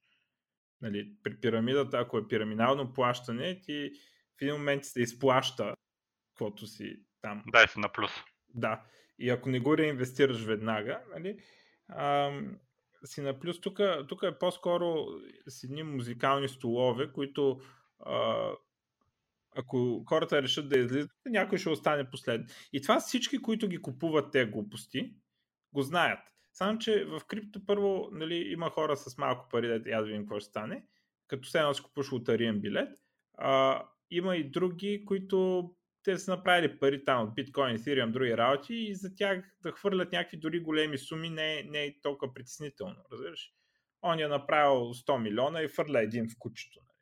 [0.80, 3.90] Нали, при пирамидата, ако е пирамидално плащане, ти
[4.38, 5.74] в един момент се изплаща
[6.28, 7.42] каквото си там.
[7.46, 8.10] Да, си на плюс.
[8.48, 8.84] Да.
[9.18, 11.38] И ако не го реинвестираш веднага, нали,
[11.88, 12.32] а,
[13.04, 13.60] си на плюс.
[14.08, 15.06] Тук е по-скоро
[15.46, 17.60] с едни музикални столове, които
[18.00, 18.50] а,
[19.56, 22.68] ако хората решат да излизат, някой ще остане послед.
[22.72, 25.14] И това всички, които ги купуват те глупости,
[25.72, 26.18] го знаят.
[26.52, 30.40] Само, че в крипто първо нали, има хора с малко пари, да да видим какво
[30.40, 30.84] ще стане,
[31.26, 32.98] като все едно си купуваш лотариен билет.
[33.38, 35.70] А, има и други, които
[36.04, 40.12] те са направили пари там от биткоин, ефириум, други работи и за тях да хвърлят
[40.12, 43.52] някакви дори големи суми не, не е толкова притеснително, разбираш?
[44.02, 46.80] Он е направил 100 милиона и хвърля един в кучето.
[46.80, 46.98] Нали?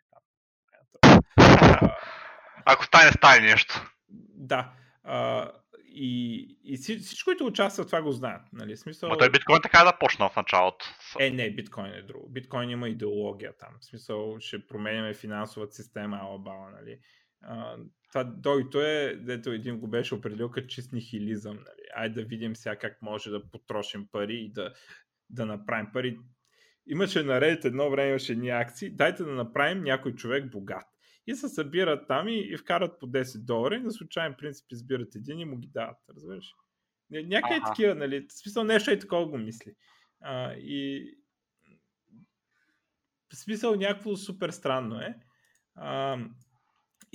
[2.64, 3.90] Ако стане, стане нещо.
[4.34, 4.72] Да.
[5.04, 5.50] А,
[5.98, 8.42] и, и всички, които участват това го знаят.
[8.52, 8.76] Нали?
[8.76, 9.08] Смисъл...
[9.08, 10.86] Но той биткоин така да почна в началото.
[11.20, 12.28] Е, не, биткоин е друго.
[12.28, 13.68] Биткоин има идеология там.
[13.80, 16.98] В смисъл ще променяме финансовата система, алабала, нали?
[17.42, 17.76] А,
[18.08, 21.56] това дойто е, дето един го беше определил като чист нихилизъм.
[21.56, 21.88] Нали?
[21.94, 24.74] Айде да видим сега как може да потрошим пари и да,
[25.30, 26.18] да направим пари.
[26.86, 30.86] Имаше на Reddit едно време, имаше едни акции, дайте да направим някой човек богат.
[31.26, 35.14] И се събират там и, и вкарат по 10 долара и на случайен принцип избират
[35.14, 35.96] един и му ги дават.
[36.16, 36.54] Разбираш?
[37.10, 37.66] Някъде ага.
[37.66, 38.26] такива, нали?
[38.28, 39.74] В смисъл нещо е такова го мисли.
[40.20, 41.10] А, и
[43.32, 45.14] в смисъл някакво супер странно е.
[45.74, 46.18] А,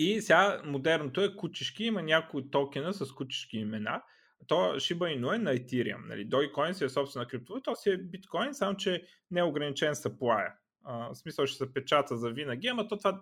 [0.02, 4.02] и сега модерното е кучешки, има някои токена с кучешки имена.
[4.48, 6.08] То Shiba Inu е на Ethereum.
[6.08, 6.30] Нали?
[6.30, 10.54] Dogecoin си е собствена криптовалута, то си е биткоин, само че не е ограничен supply.
[10.86, 13.22] в смисъл ще се печата за винаги, ама то това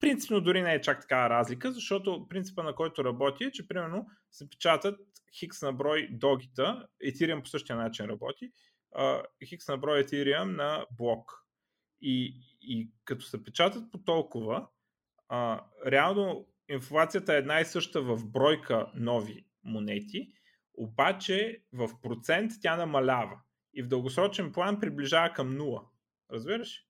[0.00, 4.06] принципно дори не е чак такава разлика, защото принципа на който работи е, че примерно
[4.30, 5.00] се печатат
[5.38, 8.52] хикс на брой догита, Ethereum по същия начин работи,
[9.48, 11.44] хикс на брой Ethereum на блок.
[12.00, 14.66] И, и като се печатат по толкова,
[15.28, 20.28] а, реално инфлацията е една и съща в бройка нови монети,
[20.74, 23.40] обаче в процент тя намалява
[23.74, 25.82] и в дългосрочен план приближава към нула.
[26.32, 26.84] Разбираш?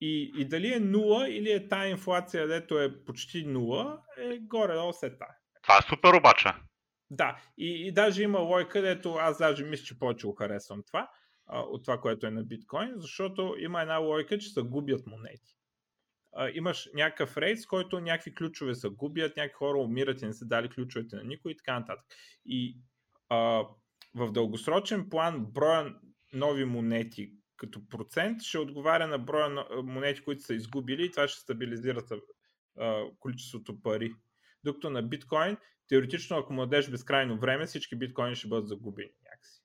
[0.00, 4.92] И, и дали е нула или е тая инфлация, дето е почти нула, е горе-долу
[4.92, 5.36] се тая.
[5.62, 6.48] Това е супер обаче.
[7.10, 11.10] Да, и, и даже има лойка, където аз даже мисля, че повече го харесвам това,
[11.46, 15.59] а, от това, което е на биткоин, защото има една лойка, че се губят монети.
[16.32, 20.44] А, имаш някакъв рейс, който някакви ключове се губят, някакви хора умират и не са
[20.44, 22.06] дали ключовете на никой и така нататък.
[22.44, 22.78] И
[23.28, 23.64] а,
[24.14, 25.94] в дългосрочен план броя
[26.32, 31.40] нови монети като процент ще отговаря на броя монети, които са изгубили и това ще
[31.40, 32.00] стабилизира
[33.18, 34.14] количеството пари.
[34.64, 35.56] Докато на биткоин,
[35.88, 39.62] теоретично, ако му дадеш безкрайно време, всички биткоини ще бъдат загубени някакси.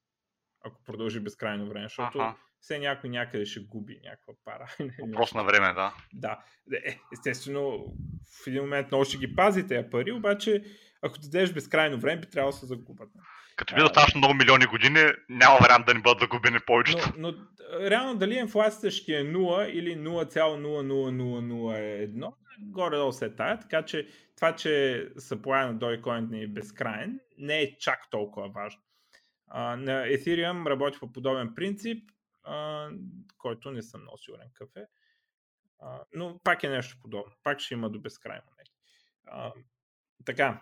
[0.65, 2.37] Ако продължи безкрайно време, защото ага.
[2.65, 4.75] Все някой някъде ще губи някаква пара.
[5.01, 5.93] Въпрос на време, да.
[6.13, 6.39] Да.
[6.85, 7.93] Е, естествено,
[8.43, 10.63] в един момент много ще ги пази тези пари, обаче
[11.01, 13.09] ако дадеш безкрайно време, би трябвало да се загубят.
[13.55, 14.99] Като ви достатъчно много милиони години,
[15.29, 17.13] няма вариант да не бъдат загубени повечето.
[17.17, 17.37] Но, но
[17.89, 24.69] реално дали инфлацията ще е 0 или 0,00001, горе-долу се тая, така че това, че
[25.17, 28.81] supply на Dogecoin не е безкрайен, не е чак толкова важно.
[29.47, 32.11] А, на Ethereum работи по подобен принцип,
[33.37, 34.85] който не съм много сигурен какъв е.
[35.79, 37.33] А, но пак е нещо подобно.
[37.43, 38.75] Пак ще има до безкрайно нещо.
[39.25, 39.53] А,
[40.25, 40.61] така,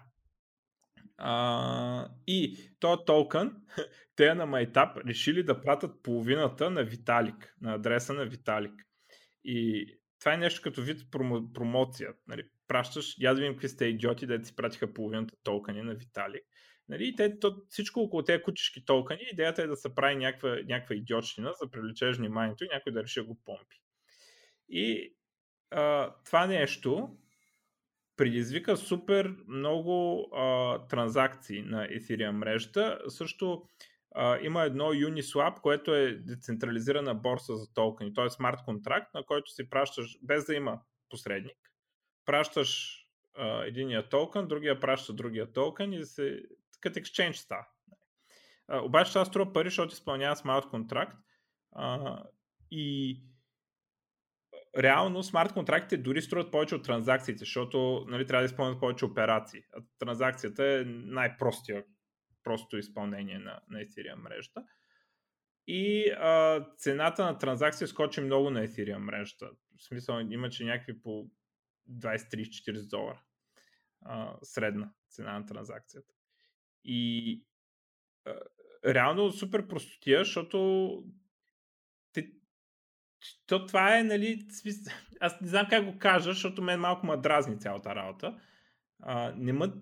[1.18, 3.56] а, и то токен,
[4.16, 8.74] те на Майтап решили да пратят половината на Виталик, на адреса на Виталик.
[9.44, 9.88] И
[10.20, 12.14] това е нещо като вид промо, промоция.
[12.28, 16.44] Нали, пращаш, я да видим какви сте идиоти, да си пратиха половината токени на Виталик.
[16.90, 20.96] Нали, те, то, всичко около тези кучешки токени, идеята е да се прави някаква, някаква
[20.96, 23.82] идиотщина, за да привлечеш вниманието и някой да реши да го помпи.
[24.70, 25.16] И
[25.72, 27.18] а, това нещо
[28.18, 33.00] предизвика супер много а, транзакции на Ethereum мрежата.
[33.08, 33.64] Също
[34.16, 38.30] а, има едно Uniswap, което е децентрализирана борса за токени, т.е.
[38.30, 41.58] смарт контракт, на който си пращаш, без да има посредник,
[42.26, 43.00] пращаш
[43.66, 46.44] единия токен, другия праща другия токен и се,
[46.84, 47.66] като exchange става.
[48.72, 51.18] обаче това струва пари, защото изпълнява смарт контракт
[52.72, 53.20] и
[54.78, 59.62] реално смарт контрактите дори струват повече от транзакциите, защото нали, трябва да изпълнят повече операции.
[59.74, 61.84] А транзакцията е най-простия
[62.44, 64.64] просто изпълнение на, на Ethereum мрежата.
[65.68, 69.50] И а, цената на транзакция скочи много на Ethereum мрежата.
[69.78, 71.30] В смисъл има, че някакви по
[71.92, 73.22] 20-30-40 долара
[74.02, 76.14] а, средна цена на транзакцията.
[76.86, 77.44] И
[78.86, 81.04] реално супер простотия, защото
[83.48, 84.48] то това е, нали,
[85.20, 88.40] аз не знам как го кажа, защото мен малко ме дразни цялата работа.
[89.00, 89.74] А, не ма...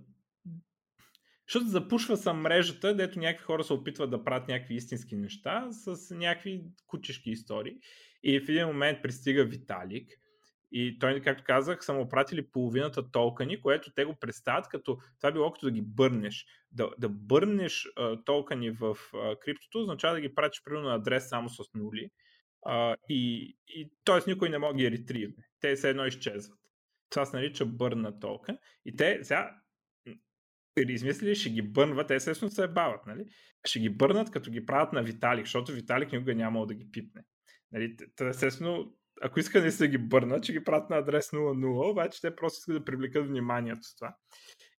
[1.47, 6.15] Защото запушва съм мрежата, дето някакви хора се опитват да правят някакви истински неща с
[6.15, 7.77] някакви кучешки истории.
[8.23, 10.20] И в един момент пристига Виталик
[10.71, 15.31] и той, както казах, са му пратили половината толкани, което те го представят като това
[15.31, 16.45] било като да ги бърнеш.
[16.71, 21.29] Да, да бърнеш а, толкани в а, криптото означава да ги пратиш примерно на адрес
[21.29, 22.09] само с нули
[22.65, 24.29] а, и, и т.е.
[24.29, 25.43] никой не може да ги ретривне.
[25.59, 26.59] Те все едно изчезват.
[27.09, 28.57] Това се нарича бърна токен.
[28.85, 29.55] И те сега
[30.77, 33.25] измислили, ще ги бърнват, те естествено се бават, нали?
[33.65, 37.23] Ще ги бърнат, като ги правят на Виталик, защото Виталик никога няма да ги пипне.
[37.71, 37.95] Нали?
[38.15, 42.21] Те, естествено, ако иска да се ги бърнат, ще ги правят на адрес 00, обаче
[42.21, 44.15] те просто искат да привлекат вниманието с това.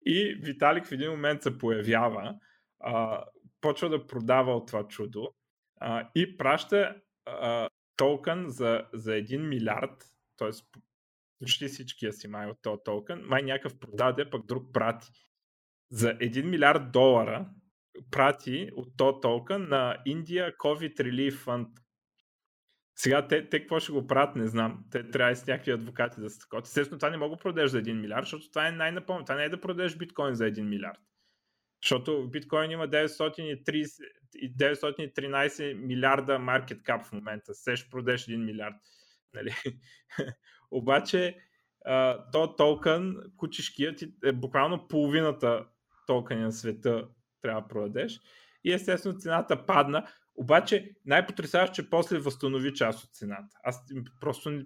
[0.06, 2.36] И Виталик в един момент се появява,
[2.80, 3.24] а,
[3.62, 5.34] почва да продава от това чудо
[5.80, 10.06] а, и праща а, токен за, за 1 милиард,
[10.38, 10.50] т.е.
[11.40, 15.08] почти всичкия си май от този токен, май някакъв продаде, пък друг прати.
[15.92, 17.50] За 1 милиард долара
[18.12, 21.68] прати от този токен на Индия COVID Relief Fund.
[23.02, 24.86] Сега те, те какво ще го правят, не знам.
[24.92, 26.62] Те трябва с някакви адвокати да се такова.
[26.62, 29.26] Естествено, това не мога да продадеш за 1 милиард, защото това е най-напълно.
[29.26, 31.00] Това не е да продадеш биткоин за 1 милиард.
[31.84, 34.04] Защото биткоин има 930,
[34.58, 37.54] 913 милиарда маркет кап в момента.
[37.54, 38.76] Се ще продеш 1 милиард.
[39.34, 39.56] Нали?
[40.72, 41.38] Обаче,
[42.32, 45.66] то токен, кучешкият, е буквално половината
[46.08, 47.08] токени на света
[47.42, 48.20] трябва да продадеш.
[48.64, 50.08] И естествено цената падна.
[50.36, 53.58] Обаче най-потрясаващо, че после възстанови част от цената.
[53.64, 53.84] Аз
[54.20, 54.66] просто не,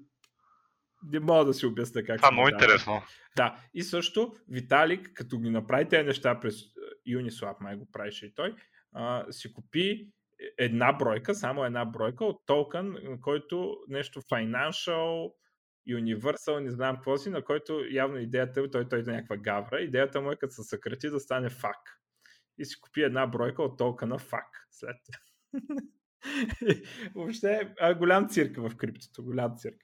[1.12, 2.18] не мога да си обясня как.
[2.18, 3.02] Това е много интересно.
[3.38, 6.56] Да, и също Виталик, като ги направи тези неща през
[7.10, 8.56] Uniswap, май го правише и той,
[8.94, 10.10] а, си купи
[10.58, 15.32] една бройка, само една бройка от токен, който нещо financial,
[15.90, 19.82] Universal, не знам какво си, на който явно идеята е, той, той е някаква гавра,
[19.82, 22.02] идеята му е като се съкрати да стане фак.
[22.58, 24.98] И си купи една бройка от токена фак след
[27.16, 29.82] Въобще голям цирк в криптото, голям цирк.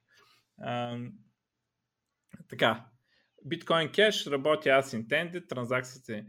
[0.61, 0.99] А,
[2.49, 2.85] така,
[3.47, 6.25] Bitcoin Cash работи as intended, транзакциите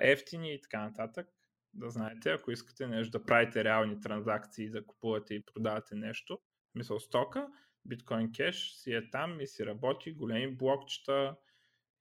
[0.00, 1.28] ефтини и така нататък.
[1.74, 6.38] Да знаете, ако искате нещо да правите реални транзакции, да купувате и продавате нещо,
[6.74, 7.48] мисъл стока,
[7.88, 11.36] Bitcoin Cash си е там и си работи, големи блокчета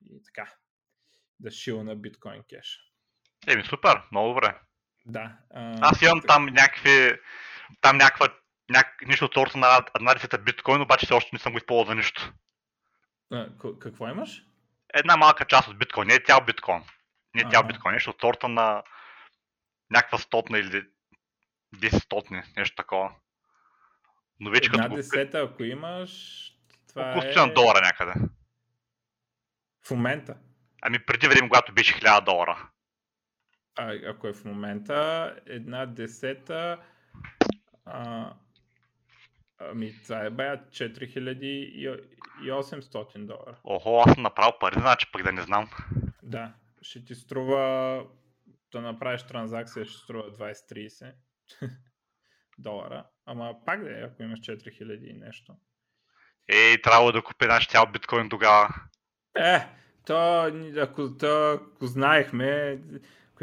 [0.06, 0.54] и така.
[1.40, 2.80] Да шил на Bitcoin Cash.
[3.48, 4.60] Еми, супер, много добре.
[5.06, 5.38] Да.
[5.54, 5.78] А...
[5.82, 7.12] Аз имам там някакви,
[7.82, 8.28] там някаква,
[8.70, 8.88] няк...
[9.08, 11.96] нищо от сорта на една десета биткоин, обаче все още не съм го използвал за
[11.96, 12.34] нищо.
[13.32, 13.48] А,
[13.80, 14.44] какво имаш?
[14.94, 16.84] Една малка част от биткоин, не е цял биткоин.
[17.36, 18.84] Не е цял биткоин, нещо от сорта на
[19.92, 20.86] някаква стотна или
[21.76, 23.16] 10 стотни, нещо такова.
[24.40, 26.12] Но вече Една като десета, ако имаш,
[26.90, 27.48] това около е...
[27.48, 28.14] на долара някъде.
[29.86, 30.38] В момента?
[30.82, 32.70] Ами преди време, когато беше 1000 долара.
[33.76, 36.80] А, ако е в момента, една десета,
[37.86, 38.34] а,
[39.60, 43.60] ами това е бая 4800 долара.
[43.64, 45.70] Охо, аз съм направил пари, значи пък да не знам.
[46.24, 48.06] Да, ще ти струва
[48.72, 51.14] да направиш транзакция, ще струва 20-30
[52.58, 53.06] долара.
[53.26, 55.56] Ама пак да е, ако имаш 4000 и нещо.
[56.48, 58.76] Ей, трябва да купи наш цял биткоин тогава.
[59.36, 59.68] Е,
[60.06, 62.80] то, ако, то, ако знаехме,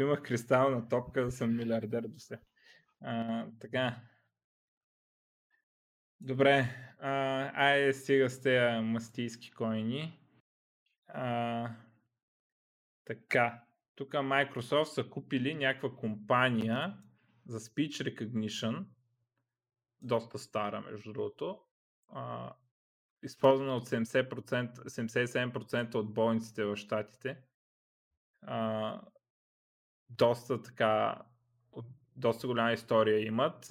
[0.01, 2.39] имах кристална топка, съм милиардер до се.
[3.01, 4.01] А, така.
[6.21, 6.65] Добре.
[6.99, 7.11] А,
[7.53, 10.19] айде стига с тези мастийски койни.
[11.07, 11.69] А,
[13.05, 13.63] така.
[13.95, 16.97] Тук Microsoft са купили някаква компания
[17.45, 18.85] за speech recognition.
[20.01, 21.59] Доста стара, между другото.
[22.09, 22.53] А,
[23.23, 27.37] използвана от 70%, 77% от болниците в Штатите.
[28.41, 29.01] А,
[30.17, 31.21] доста така,
[32.15, 33.65] доста голяма история имат.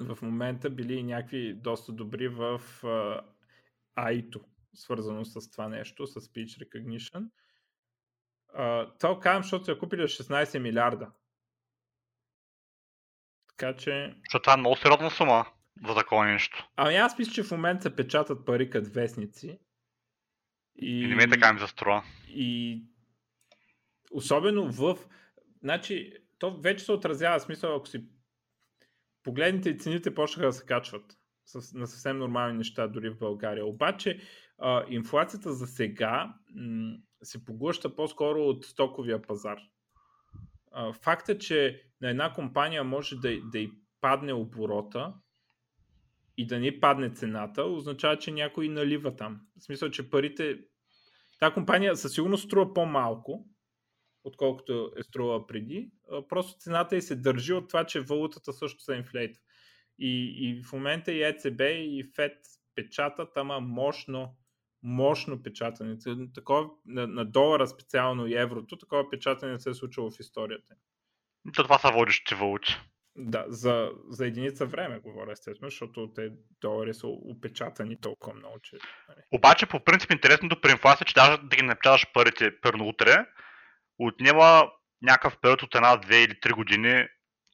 [0.00, 2.60] В момента били някакви доста добри в
[3.96, 4.40] AI-то,
[4.74, 7.28] свързано с това нещо, с Speech Recognition.
[8.98, 11.10] Това казвам, защото са купили 16 милиарда.
[13.48, 14.14] Така че...
[14.24, 15.46] Защото това е много сериозна сума
[15.88, 16.68] за такова нещо.
[16.76, 19.58] Ами аз мисля, че в момента печатат пари като вестници.
[20.76, 22.04] И, и не ми е така ми заструва.
[22.28, 22.82] И
[24.12, 24.98] особено в
[25.64, 28.06] Значи, то вече се отразява, смисъл, ако си
[29.22, 31.18] погледнете и цените почнаха да се качват
[31.74, 33.66] на съвсем нормални неща, дори в България.
[33.66, 34.20] Обаче,
[34.58, 39.58] а, инфлацията за сега м- се поглъща по-скоро от стоковия пазар.
[40.72, 45.14] А, факт е, че на една компания може да, да й падне оборота
[46.36, 49.40] и да не падне цената, означава, че някой налива там.
[49.58, 50.58] В смисъл, че парите...
[51.40, 53.46] Та компания със сигурност струва по-малко,
[54.24, 55.90] отколкото е струва преди.
[56.28, 59.42] Просто цената й се държи от това, че валутата също се инфлейтва.
[59.98, 62.36] И, и в момента и ЕЦБ и ФЕД
[62.74, 64.36] печатат, ама мощно,
[64.82, 65.96] мощно печатане.
[66.34, 70.74] Такова, на, на долара специално и еврото, такова печатане не се е случило в историята.
[71.54, 72.76] То това са водещите валути.
[73.16, 78.76] Да, за, за единица време говоря естествено, защото те долари са опечатани толкова много, че...
[79.08, 79.20] Нали.
[79.32, 83.26] Обаче по принцип интересното при инфлация, че даже да ги напечаташ парите пърно утре,
[83.98, 84.70] отнема
[85.02, 87.06] някакъв период от една, две или три години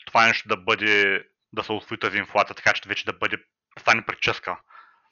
[0.06, 3.36] това нещо да бъде, да се освои тази инфлация, така че вече да бъде,
[3.78, 4.56] стане прическа.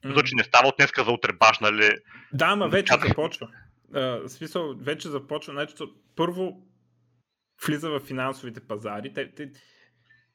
[0.04, 0.24] Mm.
[0.24, 1.90] че не става от днеска за утре баш, нали?
[2.32, 3.08] Да, ама вече Чак...
[3.08, 3.48] започва.
[3.90, 5.52] В смисъл, вече започва.
[5.52, 5.74] Значи,
[6.16, 6.66] първо
[7.66, 9.12] влиза в финансовите пазари.
[9.12, 9.50] Те, те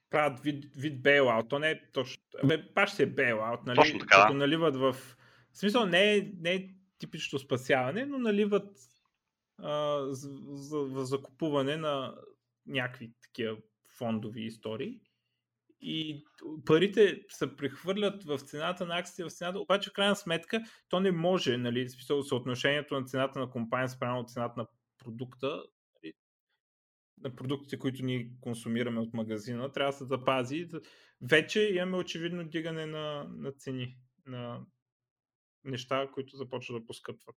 [0.10, 1.50] правят вид, вид бейлаут.
[1.50, 2.24] То не е точно.
[2.44, 3.76] Бе, баш си е бейлаут, нали?
[3.76, 4.22] Точно така.
[4.22, 4.94] Като наливат в...
[5.52, 6.70] В смисъл, не е, не е
[7.00, 8.70] типично спасяване, но наливат
[10.10, 12.16] за, за закупуване на
[12.66, 13.58] някакви такива
[13.98, 15.02] фондови истории.
[15.82, 16.26] И
[16.66, 21.12] парите се прехвърлят в цената на акциите, в цената, обаче в крайна сметка то не
[21.12, 21.90] може, нали,
[22.24, 25.64] съотношението на цената на компания спрямо от цената на продукта,
[25.96, 26.14] нали,
[27.22, 30.70] на продуктите, които ние консумираме от магазина, трябва да се запази.
[31.22, 34.66] Вече имаме очевидно дигане на, на цени, на
[35.64, 37.36] неща, които започват да поскъпват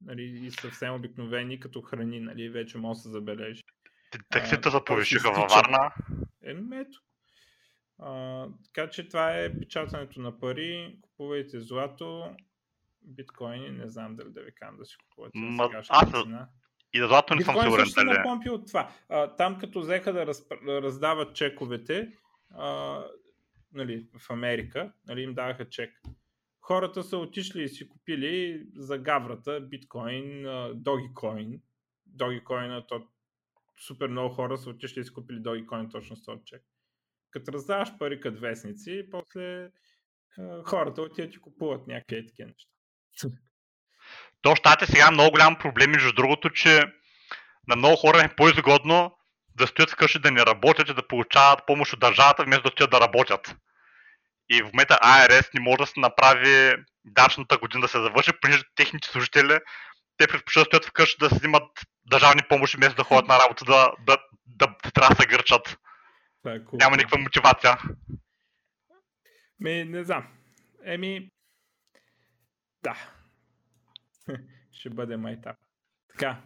[0.00, 3.62] нали, и съвсем обикновени като храни, нали, вече може да се забележи.
[4.30, 5.94] Таксите за повишиха във Варна.
[6.44, 7.02] Еми, ето.
[7.98, 12.36] А, така че това е печатането на пари, купувайте злато,
[13.02, 16.48] биткоини, не знам дали да ви кам да си купувате Ма, аз, цена.
[16.92, 18.18] И да злато не съм сигурен дали.
[18.18, 18.92] напомпи от това.
[19.08, 22.12] А, там като взеха да раз, раздават чековете,
[22.50, 23.02] а,
[23.72, 26.00] нали, в Америка, нали, им даваха чек
[26.68, 30.44] хората са отишли и си купили за гаврата биткоин,
[30.84, 31.60] Dogecoin.
[32.16, 33.06] Dogecoin, то
[33.86, 36.62] супер много хора са отишли и си купили Dogecoin точно с този чек.
[37.30, 39.70] Като раздаваш пари като вестници, после
[40.64, 42.70] хората отиват и купуват някакви такива неща.
[44.42, 46.80] То щате сега много голям проблем, между другото, че
[47.68, 49.18] на много хора е по-изгодно
[49.56, 52.90] да стоят вкъщи да не работят и да получават помощ от държавата, вместо да стоят
[52.90, 53.56] да работят.
[54.50, 56.74] И в момента АРС не може да се направи
[57.04, 59.58] дачната година да се завърши, понеже техните служители
[60.18, 63.92] те предпочитат стоят вкъщи да си взимат държавни помощи, вместо да ходят на работа, да,
[64.06, 65.78] да, да, да трябва да се гърчат.
[66.42, 66.78] Това е cool.
[66.80, 67.76] Няма никаква мотивация.
[69.60, 70.28] Ми, не знам.
[70.84, 71.30] Еми,
[72.82, 72.96] да.
[74.72, 75.56] ще бъде майтап.
[76.08, 76.42] Така.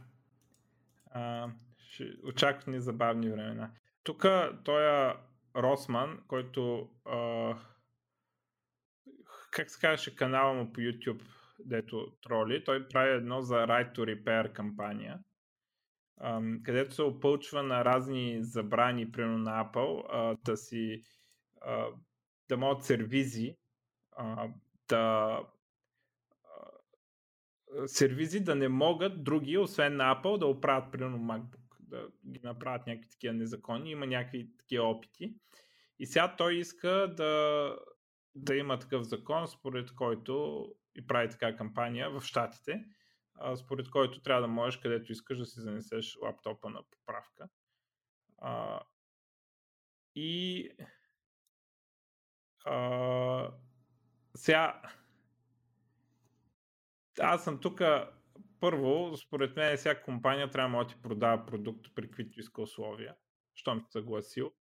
[1.10, 1.48] А,
[1.88, 3.70] ще очакват ни забавни времена.
[4.04, 4.26] Тук
[4.64, 5.14] той
[5.56, 7.18] Росман, който а,
[9.52, 11.22] как се казваше канала му по YouTube,
[11.58, 15.18] дето троли, той прави едно за Right to Repair кампания,
[16.20, 21.02] ам, където се опълчва на разни забрани, примерно на Apple, да си
[22.48, 23.56] да могат сервизи
[24.88, 25.40] да
[27.86, 32.86] сервизи да не могат други, освен на Apple, да оправят примерно MacBook, да ги направят
[32.86, 33.90] някакви такива незаконни.
[33.90, 35.34] Има някакви такива опити.
[35.98, 37.76] И сега той иска да,
[38.34, 42.84] да има такъв закон, според който и прави така кампания в Штатите,
[43.56, 47.48] според който трябва да можеш където искаш да си занесеш лаптопа на поправка.
[48.38, 48.80] А,
[50.14, 50.68] и
[52.64, 53.50] а,
[54.34, 54.82] сега
[57.20, 57.80] аз съм тук
[58.60, 63.14] първо, според мен всяка компания трябва да ти продава продукт при каквито иска условия,
[63.54, 64.52] щом се съгласил.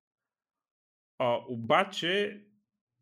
[1.19, 2.45] А, обаче,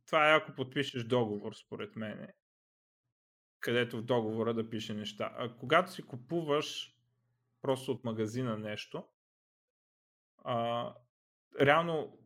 [0.09, 2.29] това е ако подпишеш договор, според мен,
[3.61, 5.35] където в договора да пише неща.
[5.37, 6.97] А когато си купуваш
[7.63, 9.05] просто от магазина нещо,
[10.45, 10.95] а,
[11.61, 12.19] реално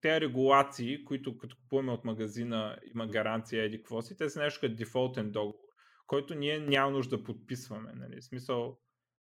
[0.00, 4.60] тези регулации, които като купуваме от магазина има гаранция еди какво си, те са нещо
[4.60, 5.68] като дефолтен договор,
[6.06, 7.92] който ние няма нужда да подписваме.
[7.94, 8.20] Нали?
[8.20, 8.78] В смисъл,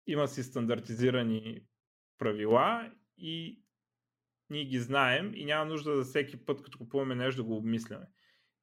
[0.07, 1.61] има си стандартизирани
[2.17, 3.64] правила и
[4.49, 8.05] ние ги знаем и няма нужда за всеки път, като купуваме нещо, да го обмисляме.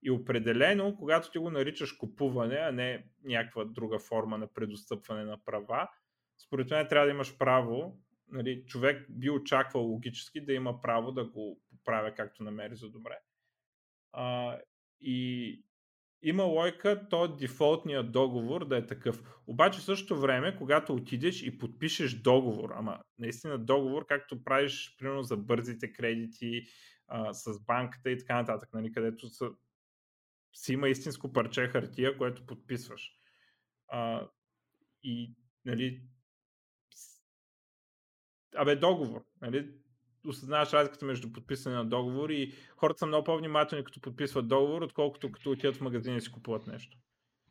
[0.03, 5.45] И определено, когато ти го наричаш купуване, а не някаква друга форма на предостъпване на
[5.45, 5.89] права,
[6.47, 11.25] според мен трябва да имаш право, нали, човек би очаквал логически да има право да
[11.25, 13.19] го поправя както намери за добре.
[14.13, 14.59] А,
[15.01, 15.65] и
[16.23, 19.23] има лойка то дефолтният договор да е такъв.
[19.47, 25.23] Обаче в същото време, когато отидеш и подпишеш договор, ама наистина договор, както правиш, примерно
[25.23, 26.63] за бързите кредити
[27.09, 29.51] а, с банката и така нататък, нали, където са,
[30.55, 33.13] си има истинско парче хартия, което подписваш.
[33.89, 34.29] А,
[35.03, 36.03] и, нали,
[38.57, 39.25] абе, договор.
[39.41, 39.82] Нали?
[40.29, 45.33] Осъзнаваш разликата между подписане на договор и хората са много по-внимателни като подписват договор, отколкото
[45.33, 46.97] като отидат в магазина и си купуват нещо.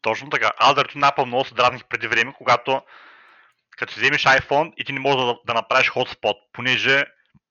[0.02, 0.52] Точно така.
[0.58, 2.82] Аз да на Apple много се дразних преди време, когато
[3.78, 7.06] като си вземеш iPhone и ти не можеш да, да направиш hotspot, понеже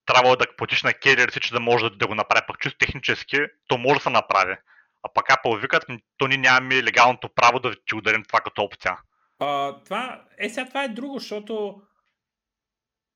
[0.06, 2.46] трябва да платиш на кериер си, че да може да, да го направи.
[2.46, 4.56] Пък чисто технически, то може да се направи.
[5.02, 5.84] А пък Apple викат,
[6.18, 8.96] то ни нямаме легалното право да ти ударим това като опция.
[9.38, 11.82] А, това, е, сега това е друго, защото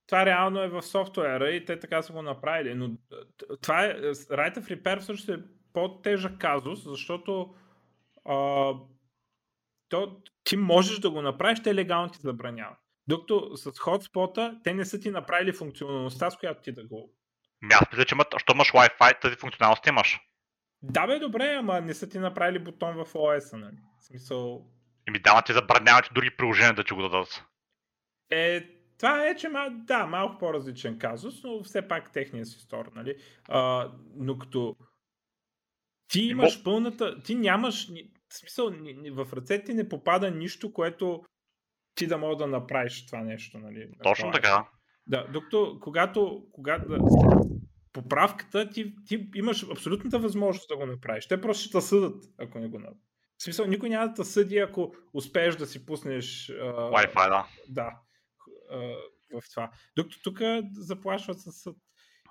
[0.06, 2.74] това реално е в софтуера и те така са го направили.
[2.74, 2.90] Но
[3.62, 5.42] това е, Right of Repair всъщност е
[5.72, 7.54] по-тежък казус, защото
[8.24, 8.34] а,
[9.88, 12.78] то, ти можеш да го направиш, те легално ти забраняват.
[13.06, 17.10] Докато с хотспота те не са ти направили функционалността, с която ти да го...
[17.62, 20.20] Ами аз че що имаш Wi-Fi, тази функционалност имаш.
[20.82, 23.76] Да бе, добре, ама не са ти направили бутон в OS, нали?
[24.00, 24.66] В смисъл...
[25.08, 27.44] Еми да, ти забраняват други приложения да ти го дадат.
[28.30, 33.16] Е, това е, че да, малко по-различен казус, но все пак техния си стор, нали?
[33.48, 34.76] А, но като
[36.08, 37.88] ти имаш пълната, ти нямаш,
[38.28, 38.70] в смисъл,
[39.12, 41.22] в ръцете ти не попада нищо, което
[41.94, 43.88] ти да мога да направиш това нещо, нали?
[44.02, 44.68] Точно така.
[45.06, 46.98] Да, докато когато, когато
[47.92, 51.26] поправката, ти, ти имаш абсолютната възможност да го направиш.
[51.26, 53.00] Те просто ще те съдат, ако не го направиш.
[53.38, 56.50] В смисъл, никой няма да те съди, ако успееш да си пуснеш...
[56.50, 56.54] А...
[56.90, 57.46] Wi-Fi, да.
[57.68, 58.03] Да
[59.32, 59.70] в това.
[59.96, 60.40] Докато тук
[60.72, 61.76] заплашват със съд.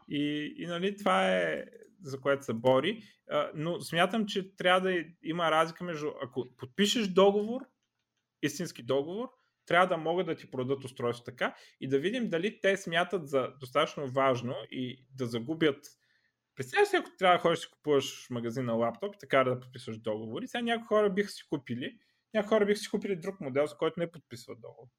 [0.10, 1.66] И, и нали, това е
[2.04, 3.04] за което се бори.
[3.30, 7.62] А, но смятам, че трябва да има разлика между ако подпишеш договор,
[8.42, 9.30] истински договор,
[9.66, 13.48] трябва да могат да ти продадат устройство така и да видим дали те смятат за
[13.60, 15.86] достатъчно важно и да загубят
[16.56, 19.98] Представяш си, ако трябва да ходиш си купуваш в магазина лаптоп и така да подписваш
[19.98, 22.00] договори, сега някои хора биха си купили,
[22.34, 24.90] някои хора биха си купили друг модел, с който не подписват договор.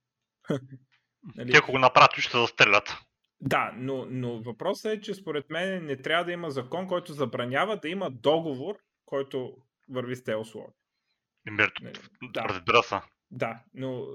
[1.36, 1.52] Нали?
[1.52, 2.96] Те ако го направят, ще застрелят.
[3.40, 7.76] Да, но, но въпросът е, че според мен не трябва да има закон, който забранява
[7.76, 9.56] да има договор, който
[9.90, 10.72] върви с тези условия.
[12.32, 12.44] Да.
[12.48, 13.00] Разбира се.
[13.30, 14.06] Да, но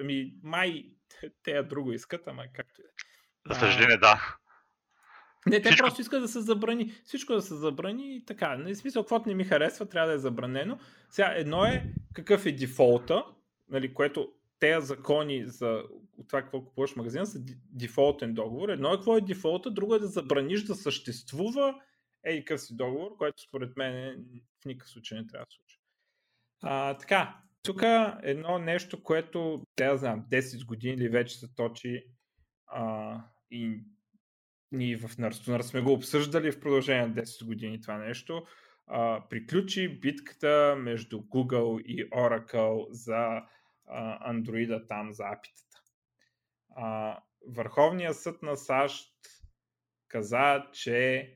[0.00, 0.84] ами, май
[1.42, 2.82] те друго искат, ама както.
[2.82, 2.84] Е.
[3.54, 4.36] За съжаление, да.
[5.46, 5.84] Не, те Всичко...
[5.84, 6.92] просто искат да се забрани.
[7.04, 8.56] Всичко да се забрани и така.
[8.56, 10.78] Не смисъл, каквото не ми харесва, трябва да е забранено.
[11.10, 11.84] Сега, едно е
[12.14, 13.24] какъв е дефолта,
[13.68, 15.82] нали, което тези закони за
[16.28, 17.38] това какво купуваш магазина са
[17.72, 18.68] дефолтен договор.
[18.68, 21.74] Едно е какво е дефолта, друго е да забраниш да съществува
[22.24, 24.24] ей къв си договор, което според мен
[24.62, 25.80] в никакъв случай не трябва да случи.
[26.62, 27.82] А, така, тук
[28.22, 32.04] едно нещо, което, да знам, 10 години или вече се точи
[32.66, 33.16] а,
[33.50, 33.80] и
[34.72, 38.46] ние в Нарстонър сме го обсъждали в продължение на 10 години това нещо.
[38.86, 43.42] А, приключи битката между Google и Oracle за
[44.20, 45.82] андроида там, за апитата.
[46.76, 49.14] А, Върховният съд на САЩ
[50.08, 51.28] каза, че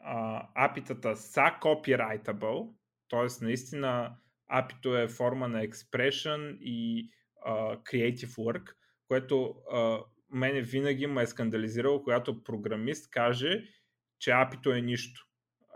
[0.00, 2.74] а, апитата са copyrightable,
[3.08, 3.44] т.е.
[3.44, 4.16] наистина
[4.48, 7.10] апито е форма на expression и
[7.44, 8.74] а, creative work,
[9.08, 13.62] което а, мене винаги ме е скандализирало, когато програмист каже,
[14.18, 15.26] че апито е нищо.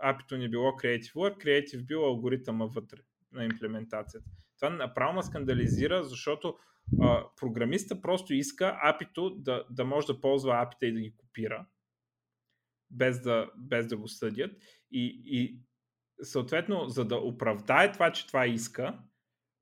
[0.03, 2.97] Апито не било creative work, creative бил алгоритъма вътре
[3.31, 4.29] на имплементацията.
[4.61, 6.57] Това направо ме скандализира, защото
[7.01, 11.65] а, програмиста просто иска апито да, да може да ползва апита и да ги копира,
[12.91, 14.51] без да, без да го съдят.
[14.91, 15.59] И, и
[16.23, 18.99] съответно, за да оправдае това, че това иска,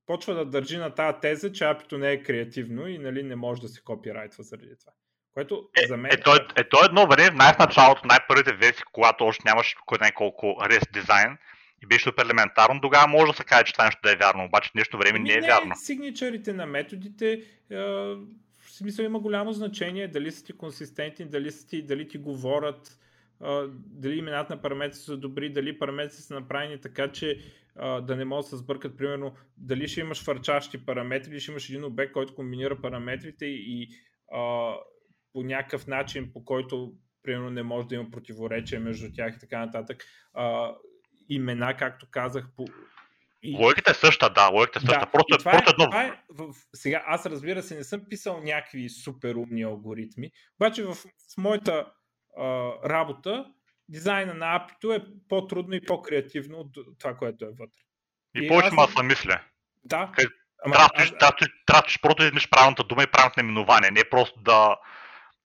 [0.05, 3.61] почва да държи на тази теза, че апито не е креативно и нали, не може
[3.61, 4.91] да се копирайтва заради това.
[5.31, 6.11] Което е, за мен...
[6.11, 9.97] Е, то, е, е, то едно време, в най-началото, най-първите версии, когато още нямаш кой
[10.15, 11.37] колко REST дизайн,
[11.83, 14.45] и беше супер елементарно, тогава може да се каже, че това нещо да е вярно,
[14.45, 15.75] обаче нещо време ами не е не, вярно.
[15.75, 21.67] Сигничарите на методите е, в смисъл има голямо значение дали са ти консистентни, дали, са
[21.67, 22.99] ти, дали ти говорят,
[23.43, 23.47] е,
[23.85, 27.39] дали имената на параметрите са добри, дали параметрите са направени така, че
[28.01, 31.69] да не могат да се сбъркат, примерно, дали ще имаш фърчащи параметри, или ще имаш
[31.69, 33.87] един обект, който комбинира параметрите и е,
[35.33, 39.65] по някакъв начин, по който примерно не може да има противоречие между тях и така
[39.65, 40.03] нататък
[41.29, 42.45] имена, както казах.
[42.57, 42.65] По...
[43.43, 43.57] И...
[43.57, 45.05] Логиката е същата, да, логиката е същата.
[45.05, 45.85] Да, просто, това просто е, едно...
[45.85, 46.53] това е, в...
[46.73, 51.05] Сега, аз разбира се, не съм писал някакви супер умни алгоритми, обаче в, в
[51.37, 51.91] моята
[52.37, 53.45] а, работа
[53.89, 57.81] дизайна на апито е по-трудно и по-креативно от това, което е вътре.
[58.35, 58.73] И, и повече аз...
[58.73, 59.41] маса мисля.
[59.83, 60.11] Да.
[60.65, 61.11] Ама, аз...
[61.65, 64.77] тратиш, просто да правилната дума и правилното наименование, не просто да,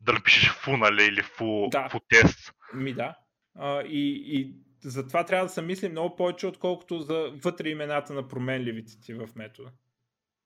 [0.01, 1.89] да напишеш фу, нали, или фу, да.
[1.89, 2.53] фу тест.
[2.75, 3.17] Ми да.
[3.59, 4.55] А, и, и
[4.91, 9.29] затова трябва да се мисли много повече, отколкото за вътре имената на променливите ти в
[9.37, 9.71] метода.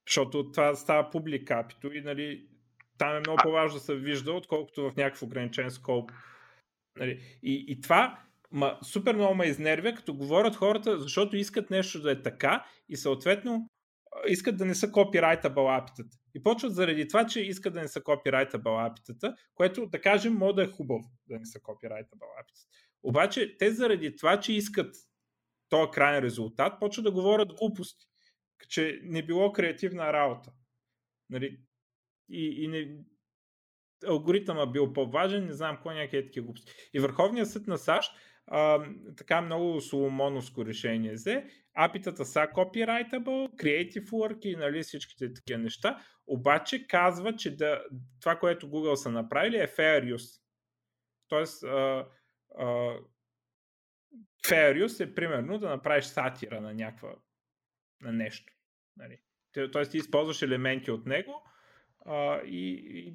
[0.09, 2.47] Защото това става публик апито и нали,
[2.99, 6.12] там е много по-важно да се вижда, отколкото в някакъв ограничен скоп.
[6.99, 7.39] Нали.
[7.43, 8.22] И, и това
[8.53, 12.97] ма, супер много ме изнервя, като говорят хората, защото искат нещо да е така и
[12.97, 13.68] съответно
[14.28, 16.16] искат да не са copyrightable апитата.
[16.34, 20.55] И почват заради това, че искат да не са copyrightable апитата, което да кажем може
[20.55, 22.68] да е хубаво да не са copyrightable апитата.
[23.03, 24.96] Обаче те заради това, че искат
[25.68, 28.07] този крайен резултат, почват да говорят глупости,
[28.68, 30.53] че не било креативна работа.
[31.30, 31.61] Нали?
[32.28, 32.96] И, и не,
[34.07, 36.72] алгоритъма бил по-важен, не знам кой някакви такива глупости.
[36.94, 38.12] И Върховният съд на САЩ
[38.51, 38.86] а,
[39.16, 41.44] така много соломоновско решение взе.
[41.74, 47.84] Апитата са copyrightable, creative work и нали, всичките такива неща, обаче казва, че да,
[48.20, 50.42] това, което Google са направили е fair use.
[51.28, 52.07] Тоест, а,
[52.59, 53.04] uh,
[54.46, 57.14] fair use е примерно да направиш сатира на някаква
[58.00, 58.52] на нещо.
[58.96, 59.18] Нали.
[59.72, 61.42] Тоест ти използваш елементи от него
[62.06, 63.14] а, и, и.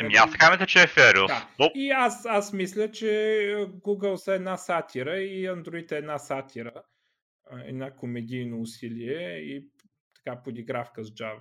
[0.00, 1.48] Еми аз така мисля, че е fair да.
[1.58, 1.70] Но...
[1.74, 3.06] И аз, аз мисля, че
[3.68, 6.72] Google са една сатира и Android е една сатира,
[7.64, 9.66] една комедийно усилие и
[10.14, 11.40] така подигравка с Java.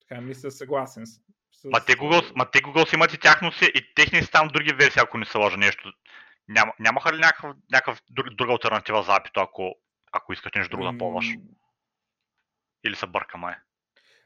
[0.00, 1.22] Така мисля, съгласен съм.
[1.52, 1.64] С...
[1.64, 4.48] Ма те Google, ма те Google си имат и тяхно си, и техни си там
[4.48, 5.92] други версии, ако не се лъжа нещо.
[6.48, 9.74] Няма, нямаха ли някакъв, някакъв друг, друга альтернатива за апито, ако,
[10.12, 11.26] ако искаш нещо друго да ползваш?
[12.86, 13.54] Или се бърка май?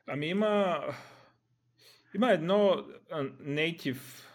[0.06, 0.82] Ами има...
[2.14, 2.84] Има едно
[3.40, 4.26] native...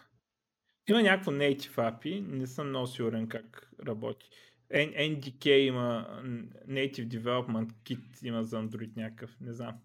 [0.88, 4.30] Има някакво native API, не съм много сигурен как работи.
[4.74, 6.22] NDK има
[6.68, 9.76] Native Development Kit има за Android някакъв, не знам.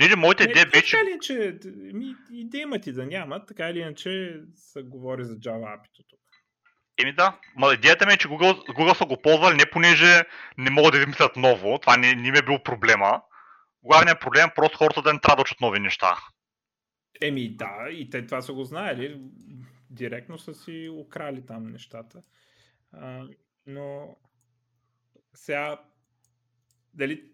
[0.00, 0.96] Или моята идея беше...
[0.96, 1.58] Така или иначе,
[1.92, 6.20] ми, идея има ти да няма, така или иначе се говори за Java API тук.
[7.02, 10.22] Еми да, ма идеята ми е, че Google, Google са го ползвали не понеже
[10.58, 13.22] не могат да измислят ново, това не, не ми е бил проблема.
[13.82, 16.16] Главният проблем е просто хората да не трябва да учат нови неща.
[17.20, 19.20] Еми да, и те това са го знаели.
[19.90, 22.22] Директно са си украли там нещата.
[22.92, 23.28] А,
[23.66, 24.16] но
[25.34, 25.80] сега,
[26.94, 27.24] дали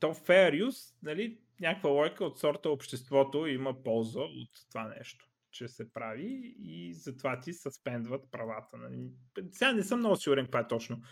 [0.00, 5.68] то fair use, нали, някаква лойка от сорта обществото има полза от това нещо, че
[5.68, 8.76] се прави и затова ти съспендват правата.
[8.76, 9.10] Нали.
[9.52, 11.02] Сега не съм много сигурен каква е точно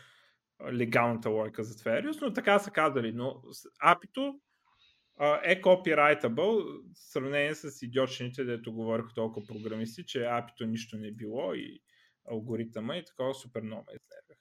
[0.72, 3.12] легалната лойка за use, но така са казали.
[3.12, 3.42] Но
[3.82, 4.40] апито
[5.44, 11.54] е copyrightable в сравнение с идиотчините, дето говориха толкова програмисти, че апито нищо не било
[11.54, 11.80] и
[12.30, 14.38] алгоритъма и такова супер много ме изнервях.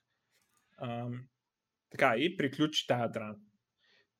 [1.89, 3.35] така, и приключи тази драма.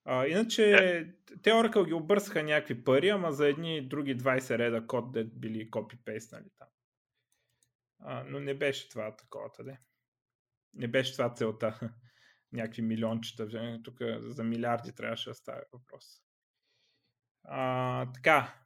[0.06, 1.06] А, иначе, е.
[1.43, 5.72] те Oracle ги обърсаха някакви пари, ама за едни други 20 реда код, да били
[5.72, 6.68] копипейснали там.
[7.99, 9.78] А, но не беше това такова, тъде.
[10.74, 11.80] Не беше това целта.
[12.51, 13.80] някакви милиончета.
[13.84, 16.06] Тук за милиарди трябваше да става въпрос.
[17.43, 18.62] А, така.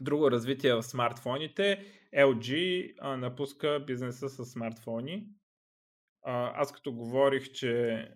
[0.00, 1.84] Друго развитие в смартфоните.
[2.14, 5.28] LG а, напуска бизнеса с смартфони.
[6.22, 8.08] А, аз като говорих, че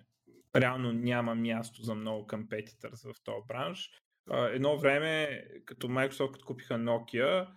[0.57, 3.91] реално няма място за много компетитърс в този бранш.
[4.33, 7.49] Едно време, като Microsoft купиха Nokia,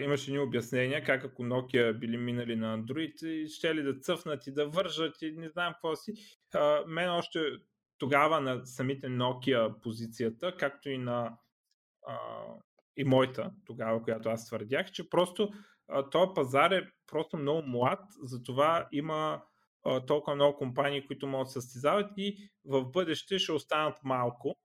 [0.00, 4.52] имаше ни обяснения как ако Nokia били минали на Android, ще ли да цъфнат и
[4.52, 6.12] да вържат и не знам какво си.
[6.86, 7.40] Мен още
[7.98, 11.38] тогава на самите Nokia позицията, както и на
[12.96, 15.50] и моята тогава, която аз твърдях, че просто
[16.10, 19.42] този пазар е просто много млад, затова има
[20.06, 24.56] толкова много компании, които могат да състезават и в бъдеще ще останат малко.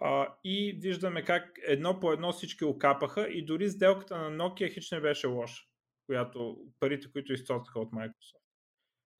[0.00, 4.90] А, и виждаме как едно по едно всички окапаха и дори сделката на Nokia хич
[4.90, 5.62] не беше лоша,
[6.06, 8.42] която, парите, които изтоцаха от Microsoft,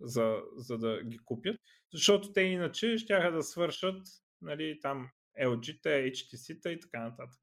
[0.01, 1.57] за, за да ги купят.
[1.93, 4.07] Защото те иначе ще да свършат
[4.43, 5.11] нали, там
[5.41, 7.41] LG-та, HTC-та и така нататък.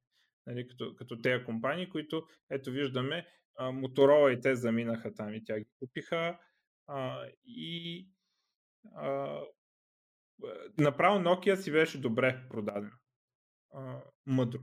[0.47, 3.27] Нали, като, като тези компании, които, ето виждаме,
[3.59, 6.39] Моторола и те заминаха там и тя ги купиха.
[6.87, 8.07] А, и
[8.95, 9.39] а,
[10.77, 12.91] направо Nokia си беше добре продаден.
[13.73, 14.59] А, мъдро.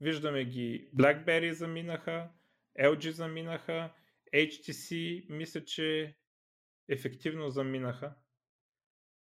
[0.00, 2.30] Виждаме ги BlackBerry заминаха,
[2.80, 3.92] LG заминаха,
[4.34, 6.16] HTC мисля, че
[6.88, 8.14] ефективно заминаха.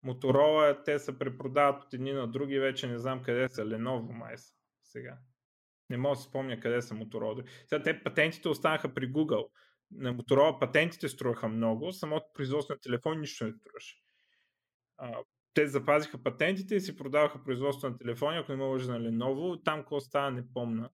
[0.03, 4.37] Моторола те се препродават от едни на други, вече не знам къде са, Lenovo май
[4.37, 4.53] са
[4.83, 5.17] сега.
[5.89, 7.43] Не мога да спомня къде са Моторола.
[7.67, 9.47] Сега те патентите останаха при Google
[9.91, 13.95] на Motorola патентите струваха много, самото производство на телефон нищо не струваше.
[15.53, 19.65] те запазиха патентите и си продаваха производство на телефони, ако не мога на Lenovo.
[19.65, 20.89] Там какво става не помна.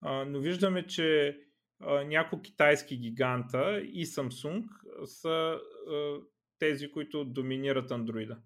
[0.00, 1.38] А, но виждаме, че
[1.80, 4.64] а, няколко китайски гиганта и Samsung
[5.04, 6.20] са а,
[6.58, 8.38] тези, които доминират Android.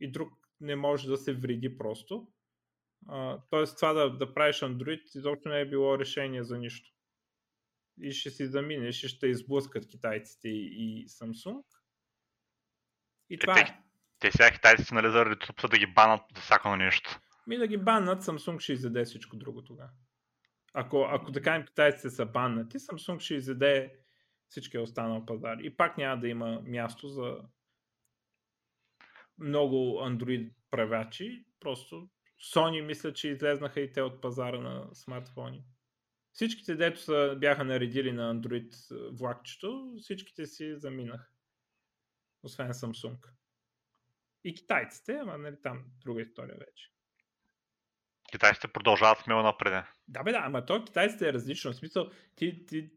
[0.00, 2.28] И друг не може да се вреди просто.
[3.50, 6.90] тоест това да, да правиш Android изобщо не е било решение за нищо
[8.02, 11.62] и ще си заминеш и ще изблъскат китайците и, Samsung.
[13.30, 13.78] И е, това те, е.
[14.18, 17.20] Те сега китайците нали заради това да ги банат за всяко нещо.
[17.46, 19.90] Ми да ги баннат, Samsung ще изяде всичко друго тогава.
[20.74, 23.92] Ако, ако да кажем китайците са баннати, Samsung ще изяде
[24.48, 25.56] всичкия останал пазар.
[25.58, 27.38] И пак няма да има място за
[29.38, 31.44] много Android правачи.
[31.60, 32.08] Просто
[32.54, 35.64] Sony мисля, че излезнаха и те от пазара на смартфони.
[36.32, 38.74] Всичките, дето са, бяха наредили на Android
[39.18, 41.32] влакчето, всичките си заминах.
[42.42, 43.28] Освен Samsung.
[44.44, 46.92] И китайците, ама нали там друга история вече.
[48.32, 49.84] Китайците продължават смело напред.
[50.08, 51.72] Да, бе, да, ама то китайците е различно.
[51.72, 52.90] В смисъл, ти, ти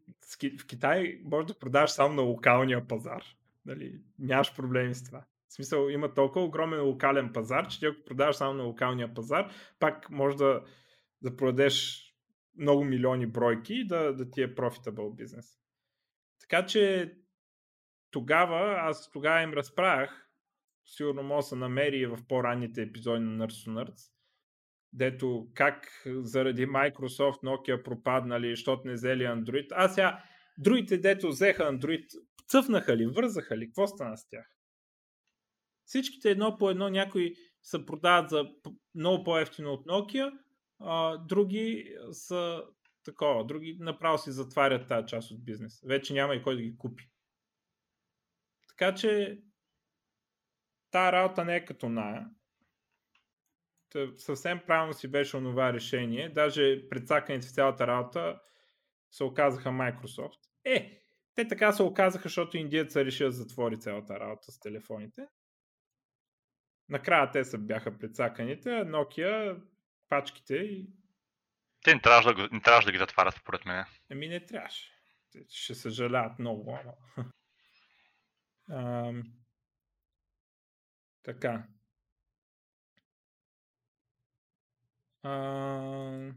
[0.59, 3.23] в Китай можеш да продаваш само на локалния пазар.
[3.65, 5.25] Нали, нямаш проблеми с това.
[5.47, 9.51] В смисъл, има толкова огромен локален пазар, че ти ако продаваш само на локалния пазар,
[9.79, 10.63] пак може да,
[11.21, 12.02] да продадеш
[12.57, 15.45] много милиони бройки да, да ти е profitable бизнес.
[16.39, 17.13] Така че
[18.11, 20.29] тогава, аз тогава им разправях,
[20.85, 24.11] сигурно мога се намери в по-ранните епизоди на Nerds to Nerds,
[24.93, 29.67] дето как заради Microsoft Nokia пропаднали, защото не взели Android.
[29.71, 30.23] А сега,
[30.57, 32.05] другите дето взеха Android,
[32.47, 34.45] цъфнаха ли, вързаха ли, какво стана с тях?
[35.85, 38.45] Всичките едно по едно някои се продават за
[38.95, 40.31] много по-ефтино от Nokia,
[40.83, 42.63] а, други са
[43.03, 45.81] такова, други направо си затварят тази част от бизнес.
[45.85, 47.09] Вече няма и кой да ги купи.
[48.69, 49.41] Така че
[50.91, 52.29] тази работа не е като ная.
[54.15, 56.29] съвсем правилно си беше онова решение.
[56.29, 58.39] Даже предсаканите в цялата работа
[59.11, 60.39] се оказаха Microsoft.
[60.65, 61.01] Е,
[61.35, 65.27] те така се оказаха, защото индиеца реши да затвори цялата работа с телефоните.
[66.89, 69.61] Накрая те са бяха предсаканите, а Nokia
[70.13, 70.87] пачките и...
[71.83, 73.85] Те не трябваше да, не трябваше да ги затварят, според мен.
[74.09, 74.91] Еми не трябваше.
[75.49, 76.79] Ще съжаляват много.
[78.71, 79.23] Ам...
[81.23, 81.63] Така.
[85.23, 86.31] А,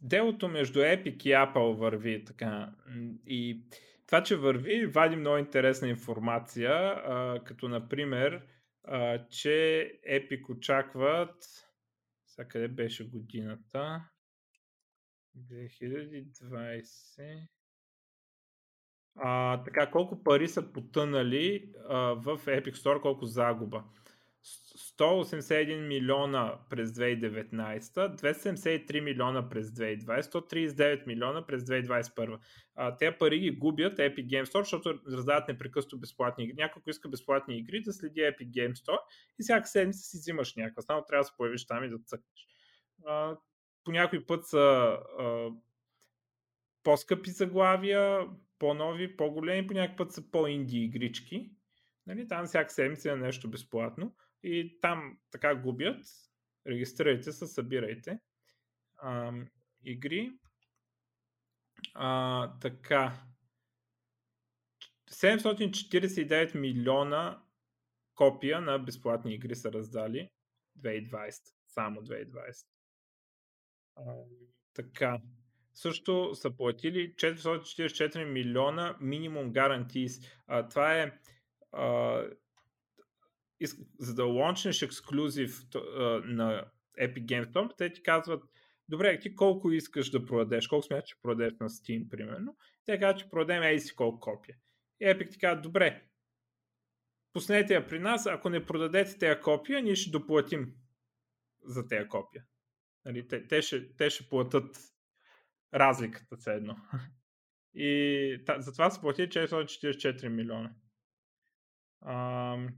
[0.00, 2.72] делото между Epic и Apple върви така.
[3.26, 3.60] И
[4.06, 8.46] това, че върви, вади много интересна информация, а, като например,
[8.84, 11.34] а, че Epic очакват
[12.32, 14.04] сега къде беше годината?
[15.38, 17.48] 2020.
[19.16, 23.84] А, така, колко пари са потънали а, в Epic Store, колко загуба?
[24.98, 32.38] 181 милиона през 2019, 273 милиона през 2020, 139 милиона през 2021.
[32.74, 36.54] А, те пари ги губят Epic Game Store, защото раздават непрекъснато безплатни игри.
[36.56, 38.98] Някой, иска безплатни игри, да следи Epic Game Store
[39.40, 40.82] и всяка седмица си взимаш някаква.
[40.82, 42.46] Само трябва да се появиш там и да цъкнеш.
[43.06, 43.36] А,
[43.84, 44.58] по някой път са
[45.18, 45.50] а,
[46.82, 48.26] по-скъпи заглавия,
[48.58, 51.50] по-нови, по-големи, по някакъв път са по-инди игрички.
[52.06, 56.04] Нали, там всяка седмица е нещо безплатно и там така губят.
[56.66, 58.18] Регистрирайте се, събирайте
[59.02, 59.32] а,
[59.84, 60.32] игри.
[61.94, 63.12] А, така.
[65.10, 67.42] 749 милиона
[68.14, 70.30] копия на безплатни игри са раздали
[70.78, 71.32] 2020.
[71.68, 72.66] Само 2020.
[73.96, 74.02] А,
[74.74, 75.20] така.
[75.74, 80.08] Също са платили 444 милиона минимум гарантии.
[80.70, 81.18] това е
[81.72, 82.22] а,
[83.98, 85.62] за да лончнеш ексклюзив
[86.24, 86.64] на
[87.00, 88.44] Epic Games Store, те ти казват,
[88.88, 92.56] добре, ти колко искаш да продадеш, колко смяташ, че продадеш на Steam, примерно.
[92.84, 94.56] Те казват, че продадем ей си колко копия.
[95.00, 96.02] И Epic ти казва, добре,
[97.32, 100.74] пуснете я при нас, ако не продадете тези копия, ние ще доплатим
[101.64, 102.44] за тези копия.
[103.04, 104.76] Нали, те, те, ще, те ще платят
[105.74, 106.76] разликата все едно.
[107.74, 110.74] И та, затова са платили 444 милиона.
[112.06, 112.68] Ам,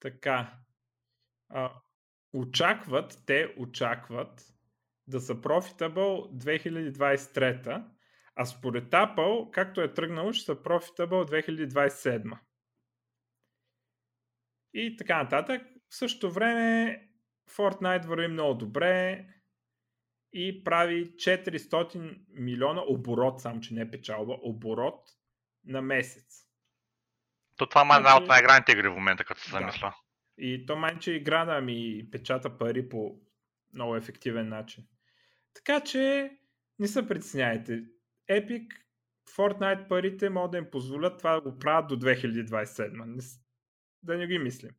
[0.00, 0.58] така.
[1.48, 1.72] А,
[2.32, 4.54] очакват, те очакват
[5.06, 7.84] да са profitable 2023,
[8.34, 12.38] а според Apple, както е тръгнало, ще са profitable 2027.
[14.74, 15.62] И така нататък.
[15.88, 17.08] В същото време
[17.48, 19.26] Fortnite върви много добре
[20.32, 25.10] и прави 400 милиона оборот, само че не печалба, оборот
[25.64, 26.49] на месец.
[27.60, 29.88] То това май е една от най-играните игри в момента, като се замисля.
[29.88, 29.94] Да.
[30.44, 33.20] И то май, че игра да ми печата пари по
[33.74, 34.84] много ефективен начин.
[35.54, 36.30] Така че
[36.78, 37.84] не се притесняйте.
[38.30, 38.66] Epic,
[39.36, 43.40] Fortnite парите могат да им позволят това да го правят до 2027.
[44.02, 44.70] Да не ги мислим.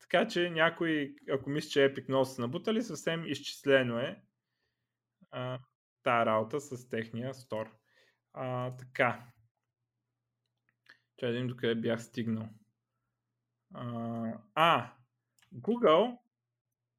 [0.00, 4.22] Така че някой, ако мисли, че Epic много са набутали, съвсем изчислено е
[5.30, 5.58] а,
[6.02, 7.70] тая работа с техния стор.
[8.32, 9.24] А, така.
[11.18, 12.48] Чай да видим докъде бях стигнал.
[13.74, 14.92] А, а,
[15.54, 16.18] Google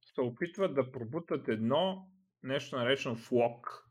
[0.02, 2.12] се опитват да пробутат едно
[2.44, 3.84] нещо наречено FLOC.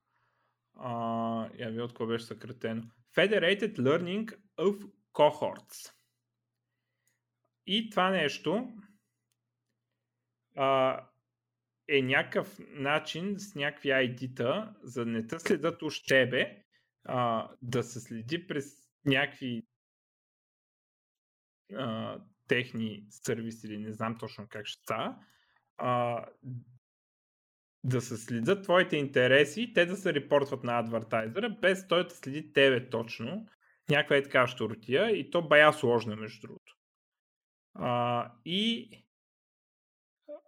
[0.77, 2.83] А, я ви от кого беше съкратено.
[3.17, 5.95] Federated Learning of Cohorts.
[7.67, 8.73] И това нещо
[10.57, 11.01] а,
[11.89, 16.65] е някакъв начин с някакви ID-та, за да не те следят уж тебе,
[17.05, 19.67] а, да се следи през някакви
[22.49, 25.17] техни сервиси или не знам точно как ще става,
[25.77, 26.25] а,
[27.85, 32.53] да се следят твоите интереси, те да се репортват на адвертайзера, без той да следи
[32.53, 33.47] тебе точно.
[33.91, 36.77] Някаква е така щуртия и то бая сложно между другото.
[37.75, 38.91] А, и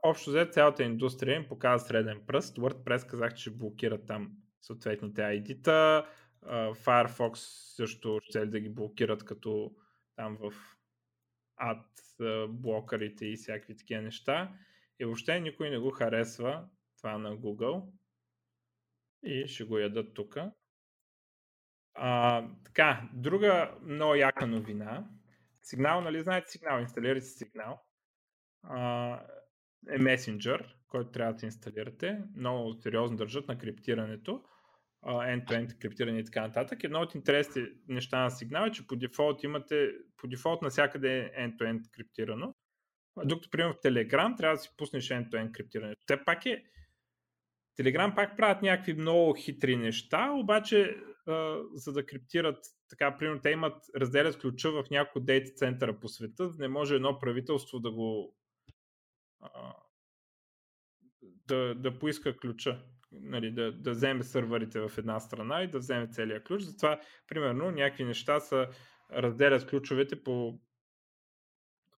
[0.03, 2.57] общо взето цялата индустрия им показва среден пръст.
[2.59, 6.07] WordPress казах, че блокират там съответните ID-та.
[6.75, 7.35] Firefox
[7.77, 9.75] също ще да ги блокират като
[10.16, 10.53] там в
[11.61, 11.87] ад
[12.49, 14.53] блокарите и всякакви такива неща.
[14.99, 17.93] И въобще никой не го харесва това на Google.
[19.23, 20.39] И ще го ядат тук.
[22.65, 25.09] така, друга много яка новина.
[25.63, 27.83] Сигнал, нали знаете сигнал, инсталирайте сигнал.
[28.63, 29.21] А,
[29.91, 32.23] е месенджер, който трябва да инсталирате.
[32.37, 34.45] Много сериозно държат на криптирането
[35.07, 36.84] end-to-end криптиране и така нататък.
[36.84, 41.48] Едно от интересните неща на сигнал е, че по дефолт имате, по дефолт навсякъде е
[41.48, 42.55] end-to-end криптирано.
[43.24, 46.03] Докато, примерно, в Telegram трябва да си пуснеш end-to-end криптирането.
[46.07, 46.64] Те пак е
[47.78, 50.96] Telegram пак правят някакви много хитри неща, обаче
[51.26, 56.09] а, за да криптират, така, примерно, те имат, разделят ключа в няколко дейта центъра по
[56.09, 58.36] света, не може едно правителство да го
[59.40, 59.74] а,
[61.48, 62.82] да, да поиска ключа
[63.13, 66.63] нали, да, да вземе сървърите в една страна и да вземе целият ключ.
[66.63, 68.69] Затова, примерно, някакви неща са
[69.13, 70.61] разделят ключовете по,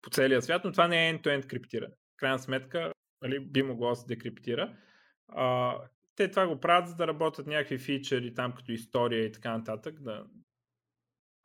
[0.03, 1.95] по целия свят, но това не е end-to-end криптиране.
[2.15, 2.93] В крайна сметка,
[3.23, 4.77] нали, би могло да се декриптира.
[5.29, 5.77] А,
[6.17, 10.03] те това го правят, за да работят някакви фичери там, като история и така нататък,
[10.03, 10.25] да,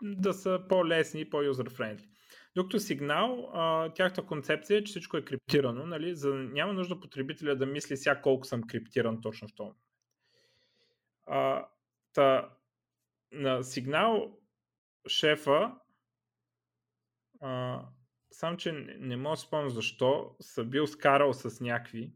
[0.01, 2.09] да са по-лесни и по-юзер-френдли.
[2.57, 7.55] Докато сигнал, а, тяхната концепция е, че всичко е криптирано, нали, за няма нужда потребителя
[7.55, 9.81] да мисли сега колко съм криптиран точно в този момент.
[11.25, 11.67] А,
[12.13, 12.49] та,
[13.31, 14.37] на сигнал
[15.07, 15.75] шефа,
[17.41, 17.81] а,
[18.31, 22.13] сам, че не, не мога да спомня защо, са бил скарал с някакви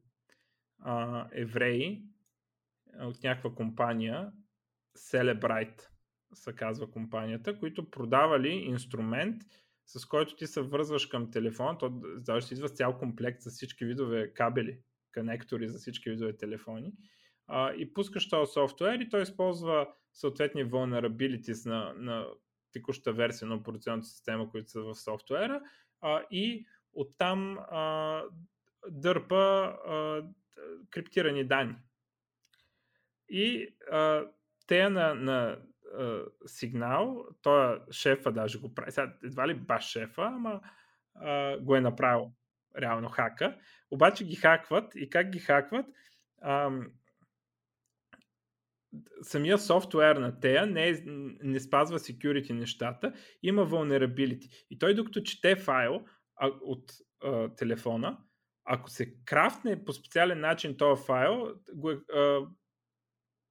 [0.79, 2.03] а, евреи
[2.99, 4.31] от някаква компания,
[4.97, 5.87] Celebrite
[6.33, 9.43] се казва компанията, които продавали инструмент,
[9.97, 13.85] с който ти се вързваш към телефон, то си идва с цял комплект с всички
[13.85, 14.79] видове кабели,
[15.13, 16.93] конектори за всички видове телефони
[17.47, 22.27] а, и пускаш този софтуер и той използва съответни vulnerabilities на, на
[22.71, 25.61] текущата версия на операционната система, които са в софтуера
[26.01, 28.23] а, и оттам а,
[28.89, 30.23] дърпа а,
[30.89, 31.75] криптирани данни.
[33.29, 34.25] И а,
[34.67, 35.57] те на, на
[35.97, 40.61] а, сигнал, той шефа даже го прави, сега едва ли баш шефа, ама
[41.15, 42.31] а, го е направил
[42.81, 43.57] реално хака,
[43.91, 45.85] обаче ги хакват и как ги хакват,
[46.41, 46.71] а,
[49.21, 51.01] самия софтуер на тея не, е,
[51.43, 53.13] не спазва security нещата,
[53.43, 54.65] има vulnerability.
[54.69, 56.91] И той докато чете файл а, от
[57.23, 58.17] а, телефона,
[58.65, 62.47] ако се крафтне по специален начин този файл, го, а,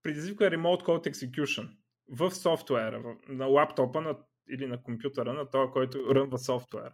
[0.03, 1.80] предизвиква Remote Code Execution
[2.11, 4.19] в софтуера, на лаптопа на,
[4.51, 6.93] или на компютъра на този, който рънва софтуер.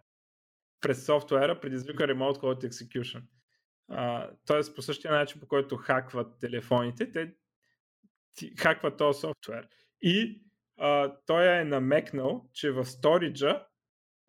[0.81, 3.23] През софтуера предизвика Remote Code Execution.
[4.45, 7.33] Тоест по същия начин, по който хакват телефоните, те
[8.57, 9.67] хакват този софтуер.
[10.01, 10.41] И
[10.79, 13.65] а, той е намекнал, че в сториджа,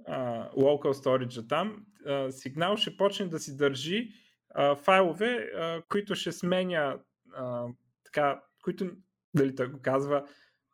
[0.06, 4.10] а, local storage там, а, сигнал ще почне да си държи
[4.50, 7.00] а, файлове, а, които ще сменя
[7.32, 7.66] а,
[8.04, 8.90] така, които,
[9.34, 10.28] дали той го казва,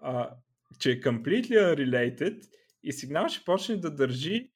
[0.05, 0.31] а,
[0.79, 2.45] че е completely unrelated
[2.83, 4.51] и сигнал ще почне да държи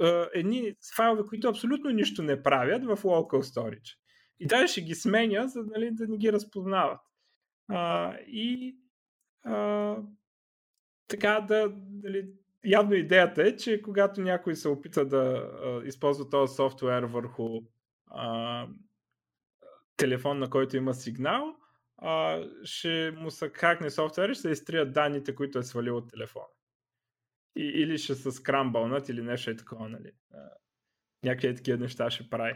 [0.00, 3.96] а, едни файлове, които абсолютно нищо не правят в local storage.
[4.40, 7.00] И даже ще ги сменя, за нали, да не ги разпознават.
[7.68, 8.76] А, и
[9.44, 9.96] а,
[11.08, 12.28] така да, дали,
[12.64, 17.60] явно идеята е, че когато някой се опита да а, използва този софтуер върху
[18.06, 18.66] а,
[19.96, 21.56] телефон, на който има сигнал,
[22.00, 26.10] а, ще му се хакне софтуер и ще се изтрият данните, които е свалил от
[26.10, 26.46] телефона.
[27.56, 30.12] И, или ще се скрамбълнат или нещо е такова, нали.
[30.34, 30.38] А,
[31.24, 32.54] някакви такива неща ще прави.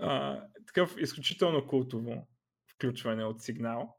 [0.00, 2.28] А, такъв изключително култово
[2.74, 3.96] включване от сигнал.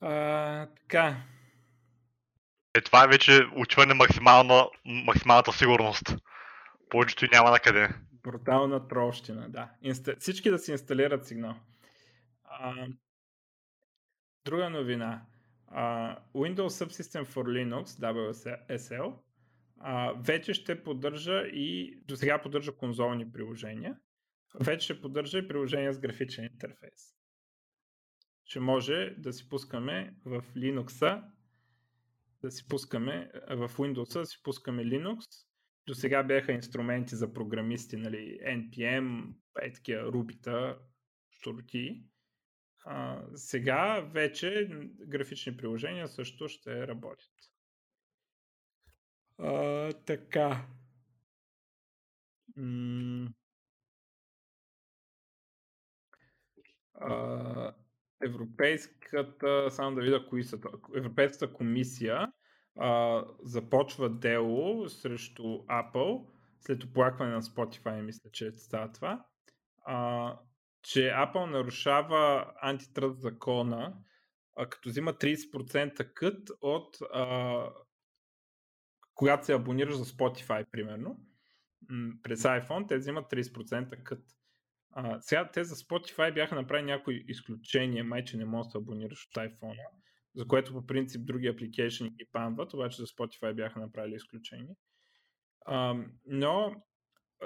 [0.00, 1.22] А, така.
[2.74, 6.16] Е, това е вече учване максимална, максималната сигурност.
[6.90, 7.88] Повечето няма на къде.
[8.12, 9.70] Брутална трощина, да.
[9.82, 10.16] Инста...
[10.18, 11.54] Всички да си инсталират сигнал.
[12.50, 12.86] А,
[14.44, 15.26] друга новина.
[15.66, 19.14] А, Windows Subsystem for Linux, WSL,
[19.78, 23.98] а, вече ще поддържа и до сега поддържа конзолни приложения.
[24.60, 27.20] Вече ще поддържа и приложения с графичен интерфейс
[28.50, 31.22] ще може да си пускаме в Linux,
[32.42, 35.24] да си пускаме в Windows, да си пускаме Linux.
[35.86, 40.78] До сега бяха инструменти за програмисти, нали, NPM, е такива рубита,
[41.30, 42.04] штороти.
[42.84, 44.68] А, сега вече
[45.06, 47.30] графични приложения също ще работят.
[49.38, 50.66] А, така.
[52.56, 53.30] М-
[56.94, 57.74] а,
[58.24, 60.58] Европейската, само да видя кои са,
[60.96, 62.32] Европейската комисия
[62.78, 66.26] а, започва дело срещу Apple
[66.60, 69.24] след оплакване на Spotify, мисля, че става това,
[69.84, 70.38] а,
[70.82, 73.96] че Apple нарушава антитръст закона,
[74.56, 77.66] а, като взима 30% кът от а,
[79.14, 81.16] когато се абонираш за Spotify, примерно,
[82.22, 84.24] през iPhone, те взимат 30% кът.
[84.90, 88.78] А, сега те за Spotify бяха направили някои изключения, май че не можеш да се
[88.78, 89.76] абонираш от iPhone,
[90.34, 94.74] за което по принцип други апликейшни ги памват, обаче за Spotify бяха направили изключение.
[95.66, 95.94] А,
[96.26, 96.82] но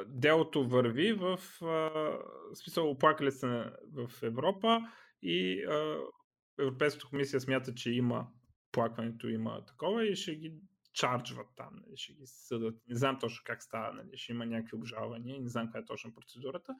[0.06, 2.18] делото върви в а,
[2.54, 3.46] смисъл оплакали се
[3.92, 4.80] в Европа
[5.22, 5.98] и а,
[6.58, 8.26] Европейската комисия смята, че има
[8.72, 10.54] плакването има такова и ще ги
[10.92, 12.74] чарджват там, нали, ще ги съдат.
[12.88, 16.14] Не знам точно как става, нали, ще има някакви обжалвания, не знам каква е точно
[16.14, 16.74] процедурата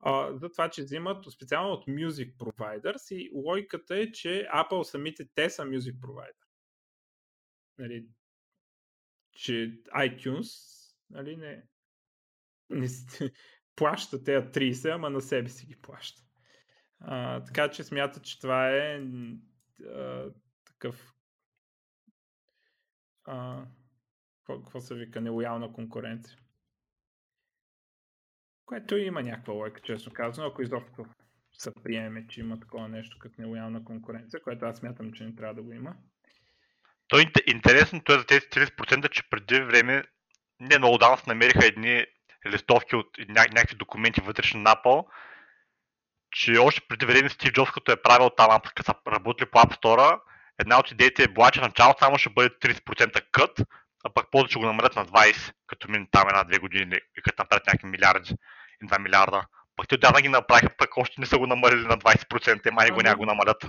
[0.00, 5.28] а, за това, че взимат специално от Music Providers и логиката е, че Apple самите
[5.34, 6.46] те са Music Provider.
[7.78, 8.06] Нали,
[9.32, 10.50] че iTunes
[11.10, 11.66] нали, не,
[12.70, 12.88] не,
[13.76, 16.22] плаща тези 30, ама на себе си ги плаща.
[17.00, 19.02] А, така че смята, че това е
[19.94, 20.30] а,
[20.64, 21.14] такъв
[23.24, 23.66] а,
[24.46, 26.38] какво се вика, нелоялна конкуренция.
[28.64, 31.06] Което има някаква лойка, честно казано, ако изобщо
[31.52, 35.54] се приеме, че има такова нещо като нелоялна конкуренция, което аз смятам, че не трябва
[35.54, 35.96] да го има.
[37.08, 40.04] То е интересното е за тези 30%, че преди време
[40.60, 42.06] не много давно намериха едни
[42.48, 45.06] листовки от ня- някакви документи вътрешни на Apple,
[46.30, 49.80] че още преди време Стив Джобс, като е правил там, като са работили по App
[49.80, 50.18] Store,
[50.58, 53.62] една от идеите е била, че в началото само ще бъде 30% кът,
[54.04, 57.42] а пък после ще го намалят на 20, като мине там една-две години и като
[57.42, 58.34] направят някакви милиарди
[58.82, 59.46] и 2 милиарда.
[59.76, 62.90] Пък те отдавна ги направиха, пък още не са го намалили на 20%, и май
[62.90, 63.66] го няма го намалят.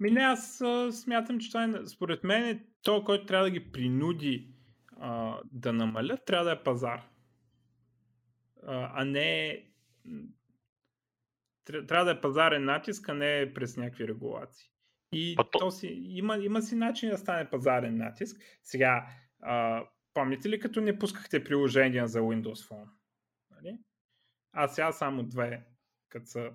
[0.00, 3.50] Ми не, аз а, смятам, че това е, според мен, е то, който трябва да
[3.50, 4.48] ги принуди
[5.00, 7.02] а, да намалят, трябва да е пазар.
[8.66, 9.62] А, не
[11.64, 14.68] трябва да е пазарен натиск, а не през някакви регулации.
[15.12, 15.58] И то...
[15.58, 18.40] то си, има, има си начин да стане пазарен натиск.
[18.62, 19.06] Сега,
[19.42, 19.84] а,
[20.14, 22.88] помните ли като не пускахте приложения за Windows Phone?
[23.50, 23.78] Нали?
[24.52, 25.66] А сега само две,
[26.08, 26.50] като са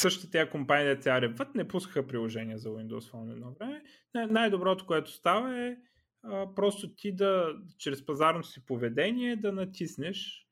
[0.00, 3.82] същите тези компании, да тя реват, не пускаха приложения за Windows Phone едно време.
[4.14, 5.76] Най-доброто, което става е
[6.22, 10.43] а, просто ти да, чрез пазарното си поведение, да натиснеш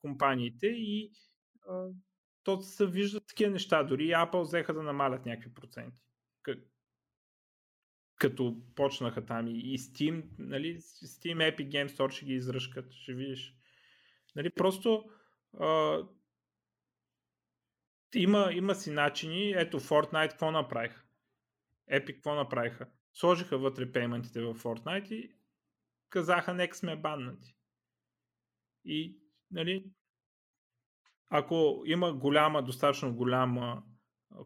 [0.00, 1.12] компаниите и
[2.42, 3.82] то се виждат такива неща.
[3.82, 6.02] Дори Apple взеха да намалят някакви проценти.
[8.14, 13.56] Като почнаха там и Steam, нали, Steam Epic Game Store ще ги изръжкат, ще видиш.
[14.36, 15.10] Нали, просто
[15.60, 15.98] а,
[18.14, 19.52] има, има си начини.
[19.52, 21.04] Ето Fortnite какво направиха?
[21.92, 22.86] Epic какво направиха?
[23.12, 25.34] Сложиха вътре пейментите в Fortnite и
[26.08, 27.56] казаха, нека сме баннати.
[28.84, 29.21] И,
[29.52, 29.84] нали,
[31.30, 33.82] ако има голяма, достатъчно голяма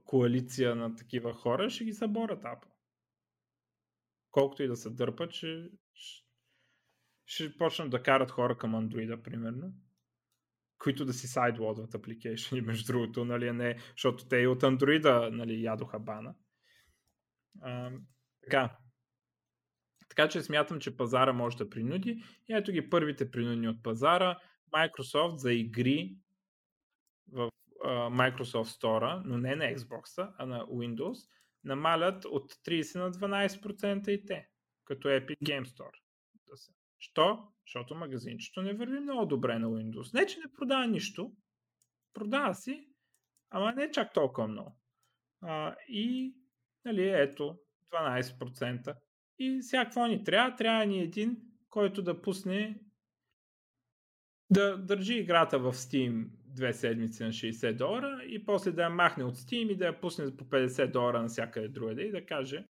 [0.04, 2.72] коалиция на такива хора, ще ги съборят Apple.
[4.30, 5.70] Колкото и да се дърпат, ще,
[7.26, 9.72] ще почнат да карат хора към Android, примерно
[10.78, 15.62] които да си сайдлодват апликейшени, между другото, нали, не, защото те и от Android нали,
[15.62, 16.34] ядоха бана.
[17.62, 17.92] А,
[18.42, 18.76] така.
[20.08, 22.22] Така че смятам, че пазара може да принуди.
[22.48, 24.38] И ето ги първите принудни от пазара.
[24.72, 26.16] Microsoft за игри
[27.32, 27.50] в
[28.10, 31.28] Microsoft Store, но не на Xbox, а на Windows,
[31.64, 34.48] намалят от 30 на 12% и те,
[34.84, 36.00] като Epic Game Store.
[36.98, 37.48] Що?
[37.66, 40.14] Защото магазинчето не върви много добре на Windows.
[40.14, 41.32] Не, че не продава нищо.
[42.14, 42.88] Продава си,
[43.50, 44.78] ама не чак толкова много.
[45.40, 46.34] А, и,
[46.84, 47.58] нали, ето,
[47.92, 48.96] 12%.
[49.38, 50.56] И сега какво ни трябва?
[50.56, 51.36] Трябва ни един,
[51.70, 52.80] който да пусне
[54.50, 59.24] да държи играта в Steam две седмици на 60 долара и после да я махне
[59.24, 62.66] от Steam и да я пусне по 50 долара на всякъде другаде и да каже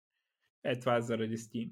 [0.63, 1.71] е това е заради Steam.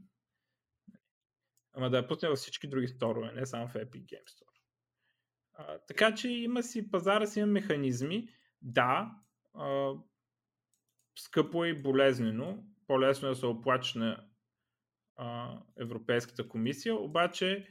[1.73, 4.59] Ама да я пусне във всички други сторове, не само в Epic Game Store.
[5.53, 8.29] А, така че има си пазара си има механизми.
[8.61, 9.11] Да,
[9.53, 9.93] а,
[11.19, 12.63] скъпо е и болезнено.
[12.87, 14.25] По-лесно е да се оплачеш на
[15.15, 17.67] а, Европейската комисия, обаче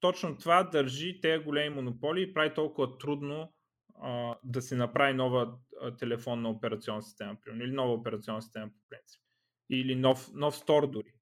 [0.00, 3.54] точно това държи тези големи монополи и прави толкова трудно
[4.02, 8.78] а, да се направи нова а, телефонна операционна система, примерно, или нова операционна система по
[8.88, 9.22] принцип.
[9.70, 11.12] Или нов, нов стор дори,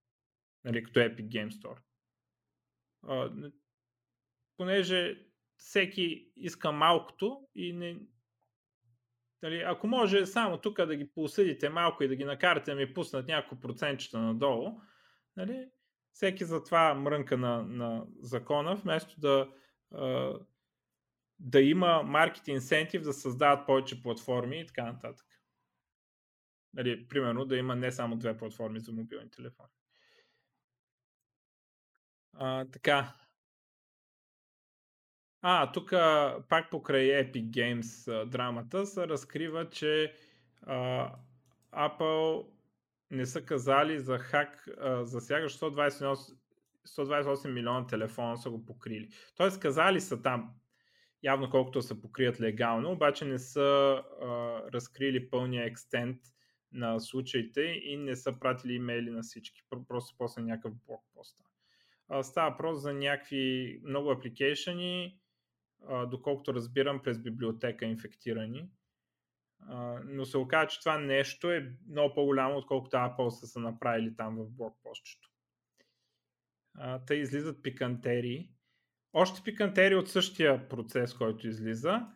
[0.64, 1.78] нали, като Epic Game Store.
[3.06, 3.50] А,
[4.56, 5.26] понеже
[5.56, 7.96] всеки иска малкото и не,
[9.42, 12.94] Нали, ако може само тук да ги посъдите малко и да ги накарате да ми
[12.94, 14.80] пуснат няколко процентчета надолу,
[15.36, 15.68] нали,
[16.18, 19.52] всеки за това мрънка на, на закона, вместо да,
[21.38, 25.26] да има маркет инсентив да създават повече платформи и така нататък.
[26.74, 29.68] Нали, примерно да има не само две платформи за мобилни телефони.
[32.32, 33.14] А, така.
[35.42, 35.90] А, тук
[36.48, 40.14] пак покрай Epic Games драмата се разкрива, че
[40.62, 41.12] а,
[41.72, 42.57] Apple
[43.10, 46.36] не са казали за хак, а, засягащ 128,
[46.88, 49.08] 128 милиона телефона са го покрили.
[49.36, 50.50] Тоест казали са там,
[51.22, 54.26] явно колкото са покрият легално, обаче не са а,
[54.72, 56.16] разкрили пълния екстент
[56.72, 59.62] на случаите и не са пратили имейли на всички.
[59.88, 61.36] Просто после някакъв блокпост.
[62.22, 65.18] Става въпрос за някакви много апликейшени,
[66.06, 68.70] доколкото разбирам през библиотека инфектирани
[70.04, 74.36] но се оказа, че това нещо е много по-голямо, отколкото Apple са се направили там
[74.36, 75.28] в блокпостчето.
[77.06, 78.50] Те излизат пикантерии.
[79.12, 82.06] още пикантери от същия процес, който излиза.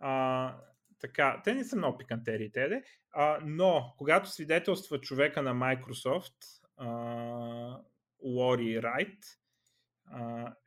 [0.00, 0.56] А,
[1.00, 6.34] така, те не са много пикантери, те, а, но когато свидетелства човека на Microsoft,
[8.22, 9.18] Лори Райт,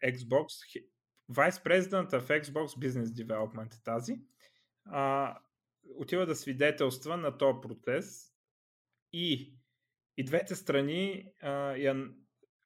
[0.04, 0.46] Xbox,
[1.32, 4.22] Vice President of Xbox Business Development е тази,
[4.86, 5.38] а,
[5.96, 8.34] отива да свидетелства на този процес
[9.14, 9.56] и,
[10.18, 12.08] и двете страни а, я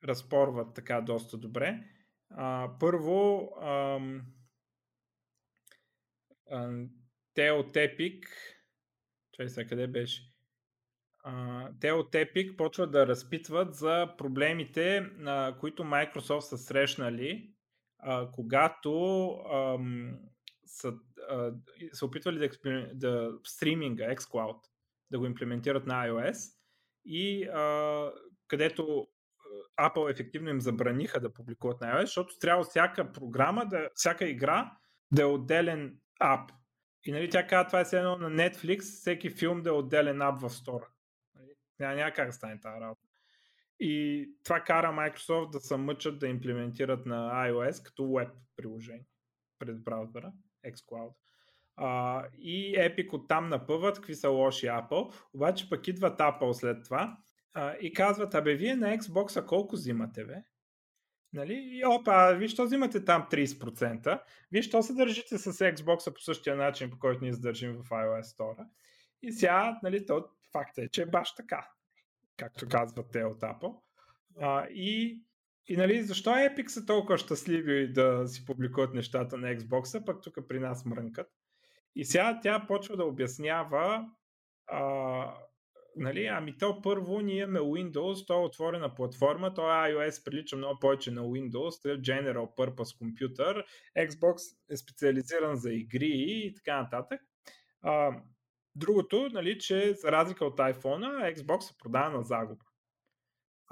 [0.03, 1.83] разпорват така доста добре.
[2.29, 4.21] А, първо, ам,
[6.51, 6.89] ам,
[7.33, 7.73] те от
[9.31, 10.21] чай сега къде беше?
[11.23, 12.57] А, те от Epic
[12.87, 17.53] да разпитват за проблемите, а, които Microsoft са срещнали,
[17.99, 20.19] а, когато ам,
[20.71, 20.93] са,
[21.29, 21.53] а,
[21.93, 24.57] са опитвали да, да стриминга, xCloud,
[25.11, 26.53] да го имплементират на iOS
[27.05, 28.11] и а,
[28.47, 29.07] където
[29.79, 34.77] Apple ефективно им забраниха да публикуват на iOS, защото трябва всяка програма, да, всяка игра
[35.11, 36.51] да е отделен ап.
[37.05, 40.41] И нали, тя казва, това е едно на Netflix, всеки филм да е отделен ап
[40.41, 40.87] в стора.
[41.35, 43.07] Нали, няма, няма как да стане тази работа.
[43.79, 49.05] И това кара Microsoft да се мъчат да имплементират на iOS като веб приложение
[49.59, 50.33] пред браузъра,
[50.65, 51.13] xCloud.
[51.79, 57.17] Uh, и Epic оттам напъват какви са лоши Apple, обаче пък идват Apple след това
[57.53, 60.43] а, и казват, абе вие на Xbox колко взимате, бе?
[61.33, 61.53] Нали?
[61.53, 64.21] И опа, вие що взимате там 30%?
[64.51, 68.21] Вие що се държите с Xbox по същия начин, по който ние издържим в iOS
[68.21, 68.67] Store?
[69.21, 71.69] И сега, нали, то факт е, че е баш така,
[72.37, 73.75] както казват те от Apple.
[74.41, 75.21] А, и,
[75.67, 80.37] и нали, защо Epic са толкова щастливи да си публикуват нещата на Xbox, пък тук
[80.47, 81.27] при нас мрънкат.
[81.95, 84.05] И сега тя почва да обяснява
[84.67, 84.81] а,
[85.95, 90.79] нали, ами то първо ние имаме Windows, то е отворена платформа, то iOS прилича много
[90.79, 93.63] повече на Windows, то е General Purpose Computer,
[93.97, 97.21] Xbox е специализиран за игри и така нататък.
[97.81, 98.21] А,
[98.75, 102.65] другото, нали, че за разлика от iPhone, Xbox се продава на загуба.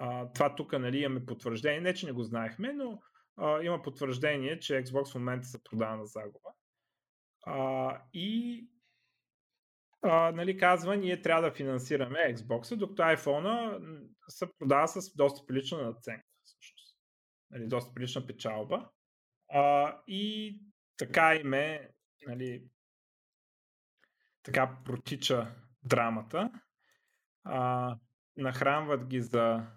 [0.01, 3.01] А, това тук нали, имаме потвърждение, не че не го знаехме, но
[3.37, 6.49] а, има потвърждение, че Xbox в момента се продава на загуба.
[7.45, 8.67] А, и
[10.01, 13.79] а, нали, казва, ние трябва да финансираме Xbox, докато iPhone
[14.27, 16.27] се продава с доста прилична наценка.
[16.43, 16.97] Всъщност.
[17.51, 18.89] Нали, доста прилична печалба.
[19.53, 20.55] А, и
[20.97, 21.49] така им
[22.27, 22.63] нали,
[24.43, 26.51] така протича драмата.
[27.43, 27.95] А,
[28.37, 29.67] нахранват ги за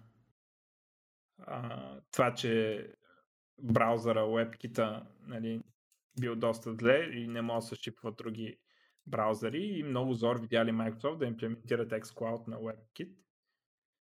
[2.11, 2.87] това, че
[3.61, 5.61] браузъра, WebKit нали,
[6.19, 8.57] бил доста зле и не може да се шипват други
[9.07, 13.15] браузъри и много зор видяли Microsoft да имплементират xCloud на WebKit.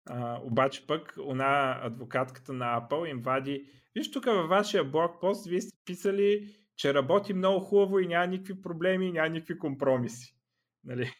[0.08, 5.60] А, обаче пък она адвокатката на Apple им вади Виж тук във вашия блокпост вие
[5.60, 10.36] сте писали, че работи много хубаво и няма никакви проблеми, няма никакви компромиси.
[10.84, 11.12] Нали?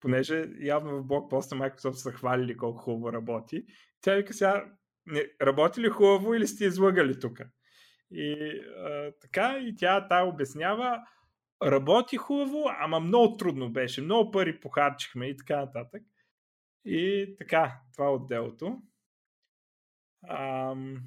[0.00, 3.64] Понеже явно в блокпоста Microsoft са хвалили колко хубаво работи.
[4.00, 4.72] Тя вика сега,
[5.08, 7.40] не, работи ли хубаво или сте излъгали тук?
[8.10, 11.02] И а, така, и тя та обяснява,
[11.62, 14.02] работи хубаво, ама много трудно беше.
[14.02, 16.02] Много пари похарчихме и така нататък.
[16.84, 18.82] И така, това е отделото.
[20.28, 21.02] Ам...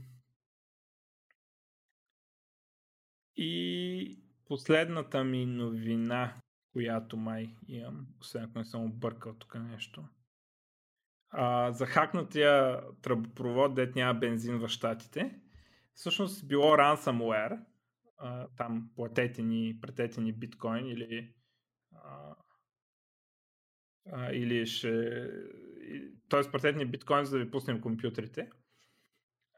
[3.36, 6.42] И последната ми новина,
[6.74, 10.04] която май имам, освен ако не съм объркал тук нещо.
[11.32, 15.40] А, за хакнатия тръбопровод, дет няма бензин в щатите.
[15.94, 17.60] Всъщност било ransomware,
[18.18, 21.34] а, там платете ни, претете ни биткоин или
[21.96, 22.36] а,
[24.12, 25.28] а, или ще
[26.30, 26.52] т.е.
[26.52, 28.50] пратете ни биткоин, за да ви пуснем компютрите.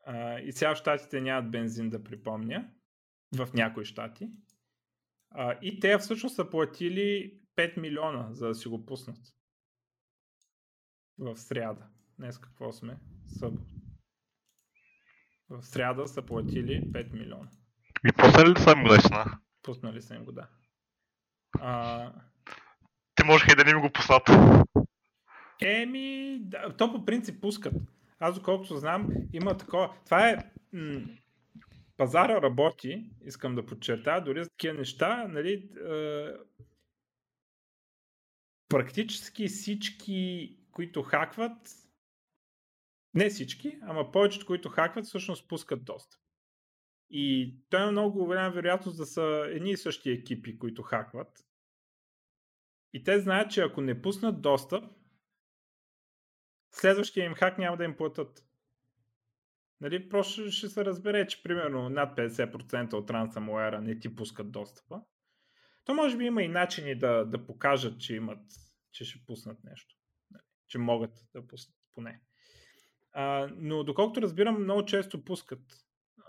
[0.05, 2.69] А, и сега в щатите нямат бензин да припомня.
[3.35, 4.29] В някои щати.
[5.29, 9.17] А, и те всъщност са платили 5 милиона, за да си го пуснат.
[11.17, 11.87] В сряда.
[12.19, 12.97] Днес какво сме?
[13.25, 13.67] Събот.
[15.49, 17.49] В сряда са платили 5 милиона.
[18.07, 19.39] И пуснали ли са им го наистина?
[19.63, 20.47] Пуснали са им го, да.
[21.59, 22.11] А...
[23.15, 24.29] Те можеха и да не ми го пуснат.
[25.61, 27.73] Еми, да, то по принцип пускат.
[28.19, 29.95] Аз доколкото знам, има такова.
[30.05, 30.51] Това е...
[30.73, 31.05] М-
[31.97, 36.27] пазара работи, искам да подчертая, дори за такива неща, нали, е,
[38.69, 41.69] практически всички, които хакват,
[43.13, 46.19] не всички, ама повечето, които хакват, всъщност пускат достъп.
[47.09, 51.45] И той има много голяма вероятност да са едни и същи екипи, които хакват.
[52.93, 54.83] И те знаят, че ако не пуснат достъп,
[56.71, 58.45] следващия им хак няма да им платят.
[59.81, 65.01] Нали, просто ще се разбере, че примерно над 50% от ransomware не ти пускат достъпа.
[65.85, 68.45] То може би има и начини да, да покажат, че имат,
[68.91, 69.95] че ще пуснат нещо.
[70.73, 72.21] Че могат да пуснат поне.
[73.11, 75.61] А, но доколкото разбирам, много често пускат,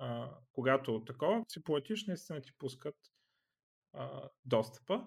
[0.01, 2.97] а, когато такова, си платиш, наистина ти пускат
[3.93, 5.07] а, достъпа.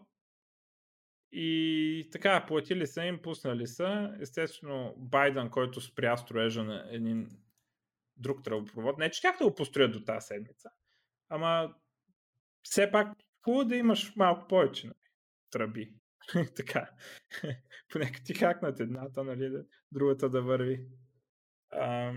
[1.32, 4.18] И така, платили са им, пуснали са.
[4.22, 7.30] Естествено, Байден, който спря строежа на един
[8.16, 8.98] друг тръбопровод.
[8.98, 10.70] Не, че тях да го построят до тази седмица.
[11.30, 11.76] Ама
[12.64, 15.12] все пак хубаво да имаш малко повече нали,
[15.50, 15.94] тръби.
[16.56, 16.90] така.
[17.92, 20.86] Поне ти хакнат едната, нали, другата да върви.
[21.70, 22.14] А,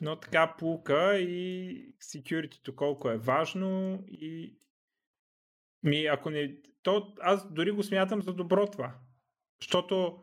[0.00, 4.58] но така пулка и security колко е важно и
[5.82, 6.56] ми, ако не...
[6.82, 8.98] То, аз дори го смятам за добро това.
[9.62, 10.22] Защото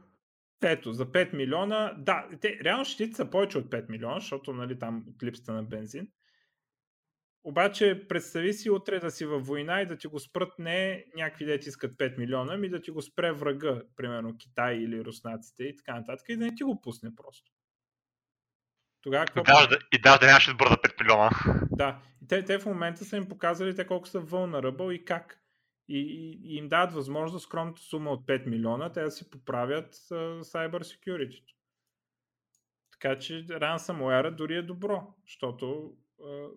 [0.64, 4.80] ето, за 5 милиона, да, те, реално щитите са повече от 5 милиона, защото нали,
[4.80, 6.08] там от липсата на бензин.
[7.44, 11.46] Обаче представи си утре да си във война и да ти го спрат не някакви
[11.46, 15.76] дети искат 5 милиона, ми да ти го спре врага, примерно Китай или руснаците и
[15.76, 17.52] така нататък, и да не ти го пусне просто.
[19.02, 19.44] Тогава какво...
[19.44, 21.30] Да, и даже да нямаше сбърза 5 милиона.
[21.72, 25.40] Да, и те, те в момента са им показали те колко са вълна и как
[25.88, 29.30] и, и, и им дават възможност за скромната сума от 5 милиона, те да си
[29.30, 31.44] поправят uh, cyber security.
[32.92, 35.94] Така че ransomware дори е добро, защото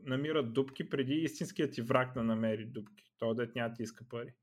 [0.02, 3.12] намират дупки преди истинският ти враг да намери дупки.
[3.18, 4.34] Той да няма ти иска пари.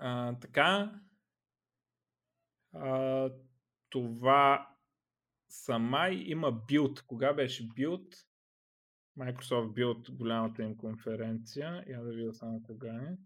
[0.00, 1.00] Uh, така,
[2.74, 3.34] uh,
[3.90, 4.76] това
[5.48, 7.02] сама има билд.
[7.02, 8.28] Кога беше билд?
[9.18, 11.84] Microsoft Build голямата им конференция.
[11.86, 13.16] Я да видя само кога е.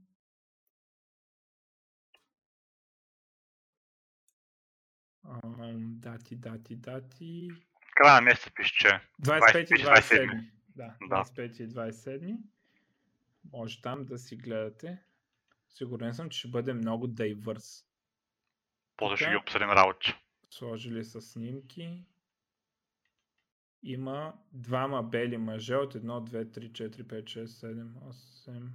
[5.75, 7.49] Дати, дати, дати.
[7.95, 8.89] Края на месеца пише, че
[9.23, 10.51] 25 и 27.
[10.77, 12.37] Да, 25 и 27.
[13.53, 14.99] Може там да си гледате.
[15.69, 17.85] Сигурен съм, че ще бъде много дайвърс.
[18.97, 20.15] После ще ги обсъдим работи.
[20.51, 22.07] Сложили са снимки
[23.83, 27.93] има двама бели мъже от 1, 2, 3, 4, 5, 6, 7,
[28.49, 28.69] 8,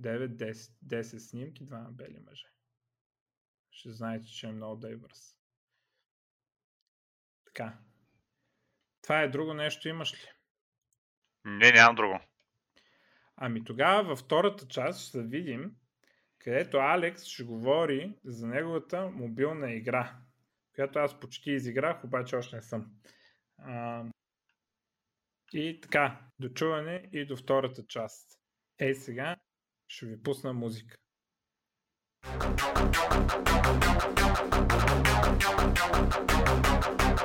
[0.00, 0.52] 9, 10,
[0.86, 2.46] 10 снимки, двама бели мъже.
[3.70, 5.36] Ще знаете, че е много дайвърс.
[7.44, 7.78] Така.
[9.10, 10.28] Това е друго нещо, имаш ли?
[11.44, 12.20] Не, нямам друго.
[13.36, 15.72] Ами тогава във втората част ще видим,
[16.38, 20.16] където Алекс ще говори за неговата мобилна игра,
[20.74, 22.90] която аз почти изиграх, обаче още не съм.
[23.58, 24.04] А,
[25.52, 28.38] и така, до чуване и до втората част.
[28.78, 29.36] Ей сега
[29.88, 30.96] ще ви пусна музика.
[32.22, 32.60] Thank
[37.00, 37.19] you.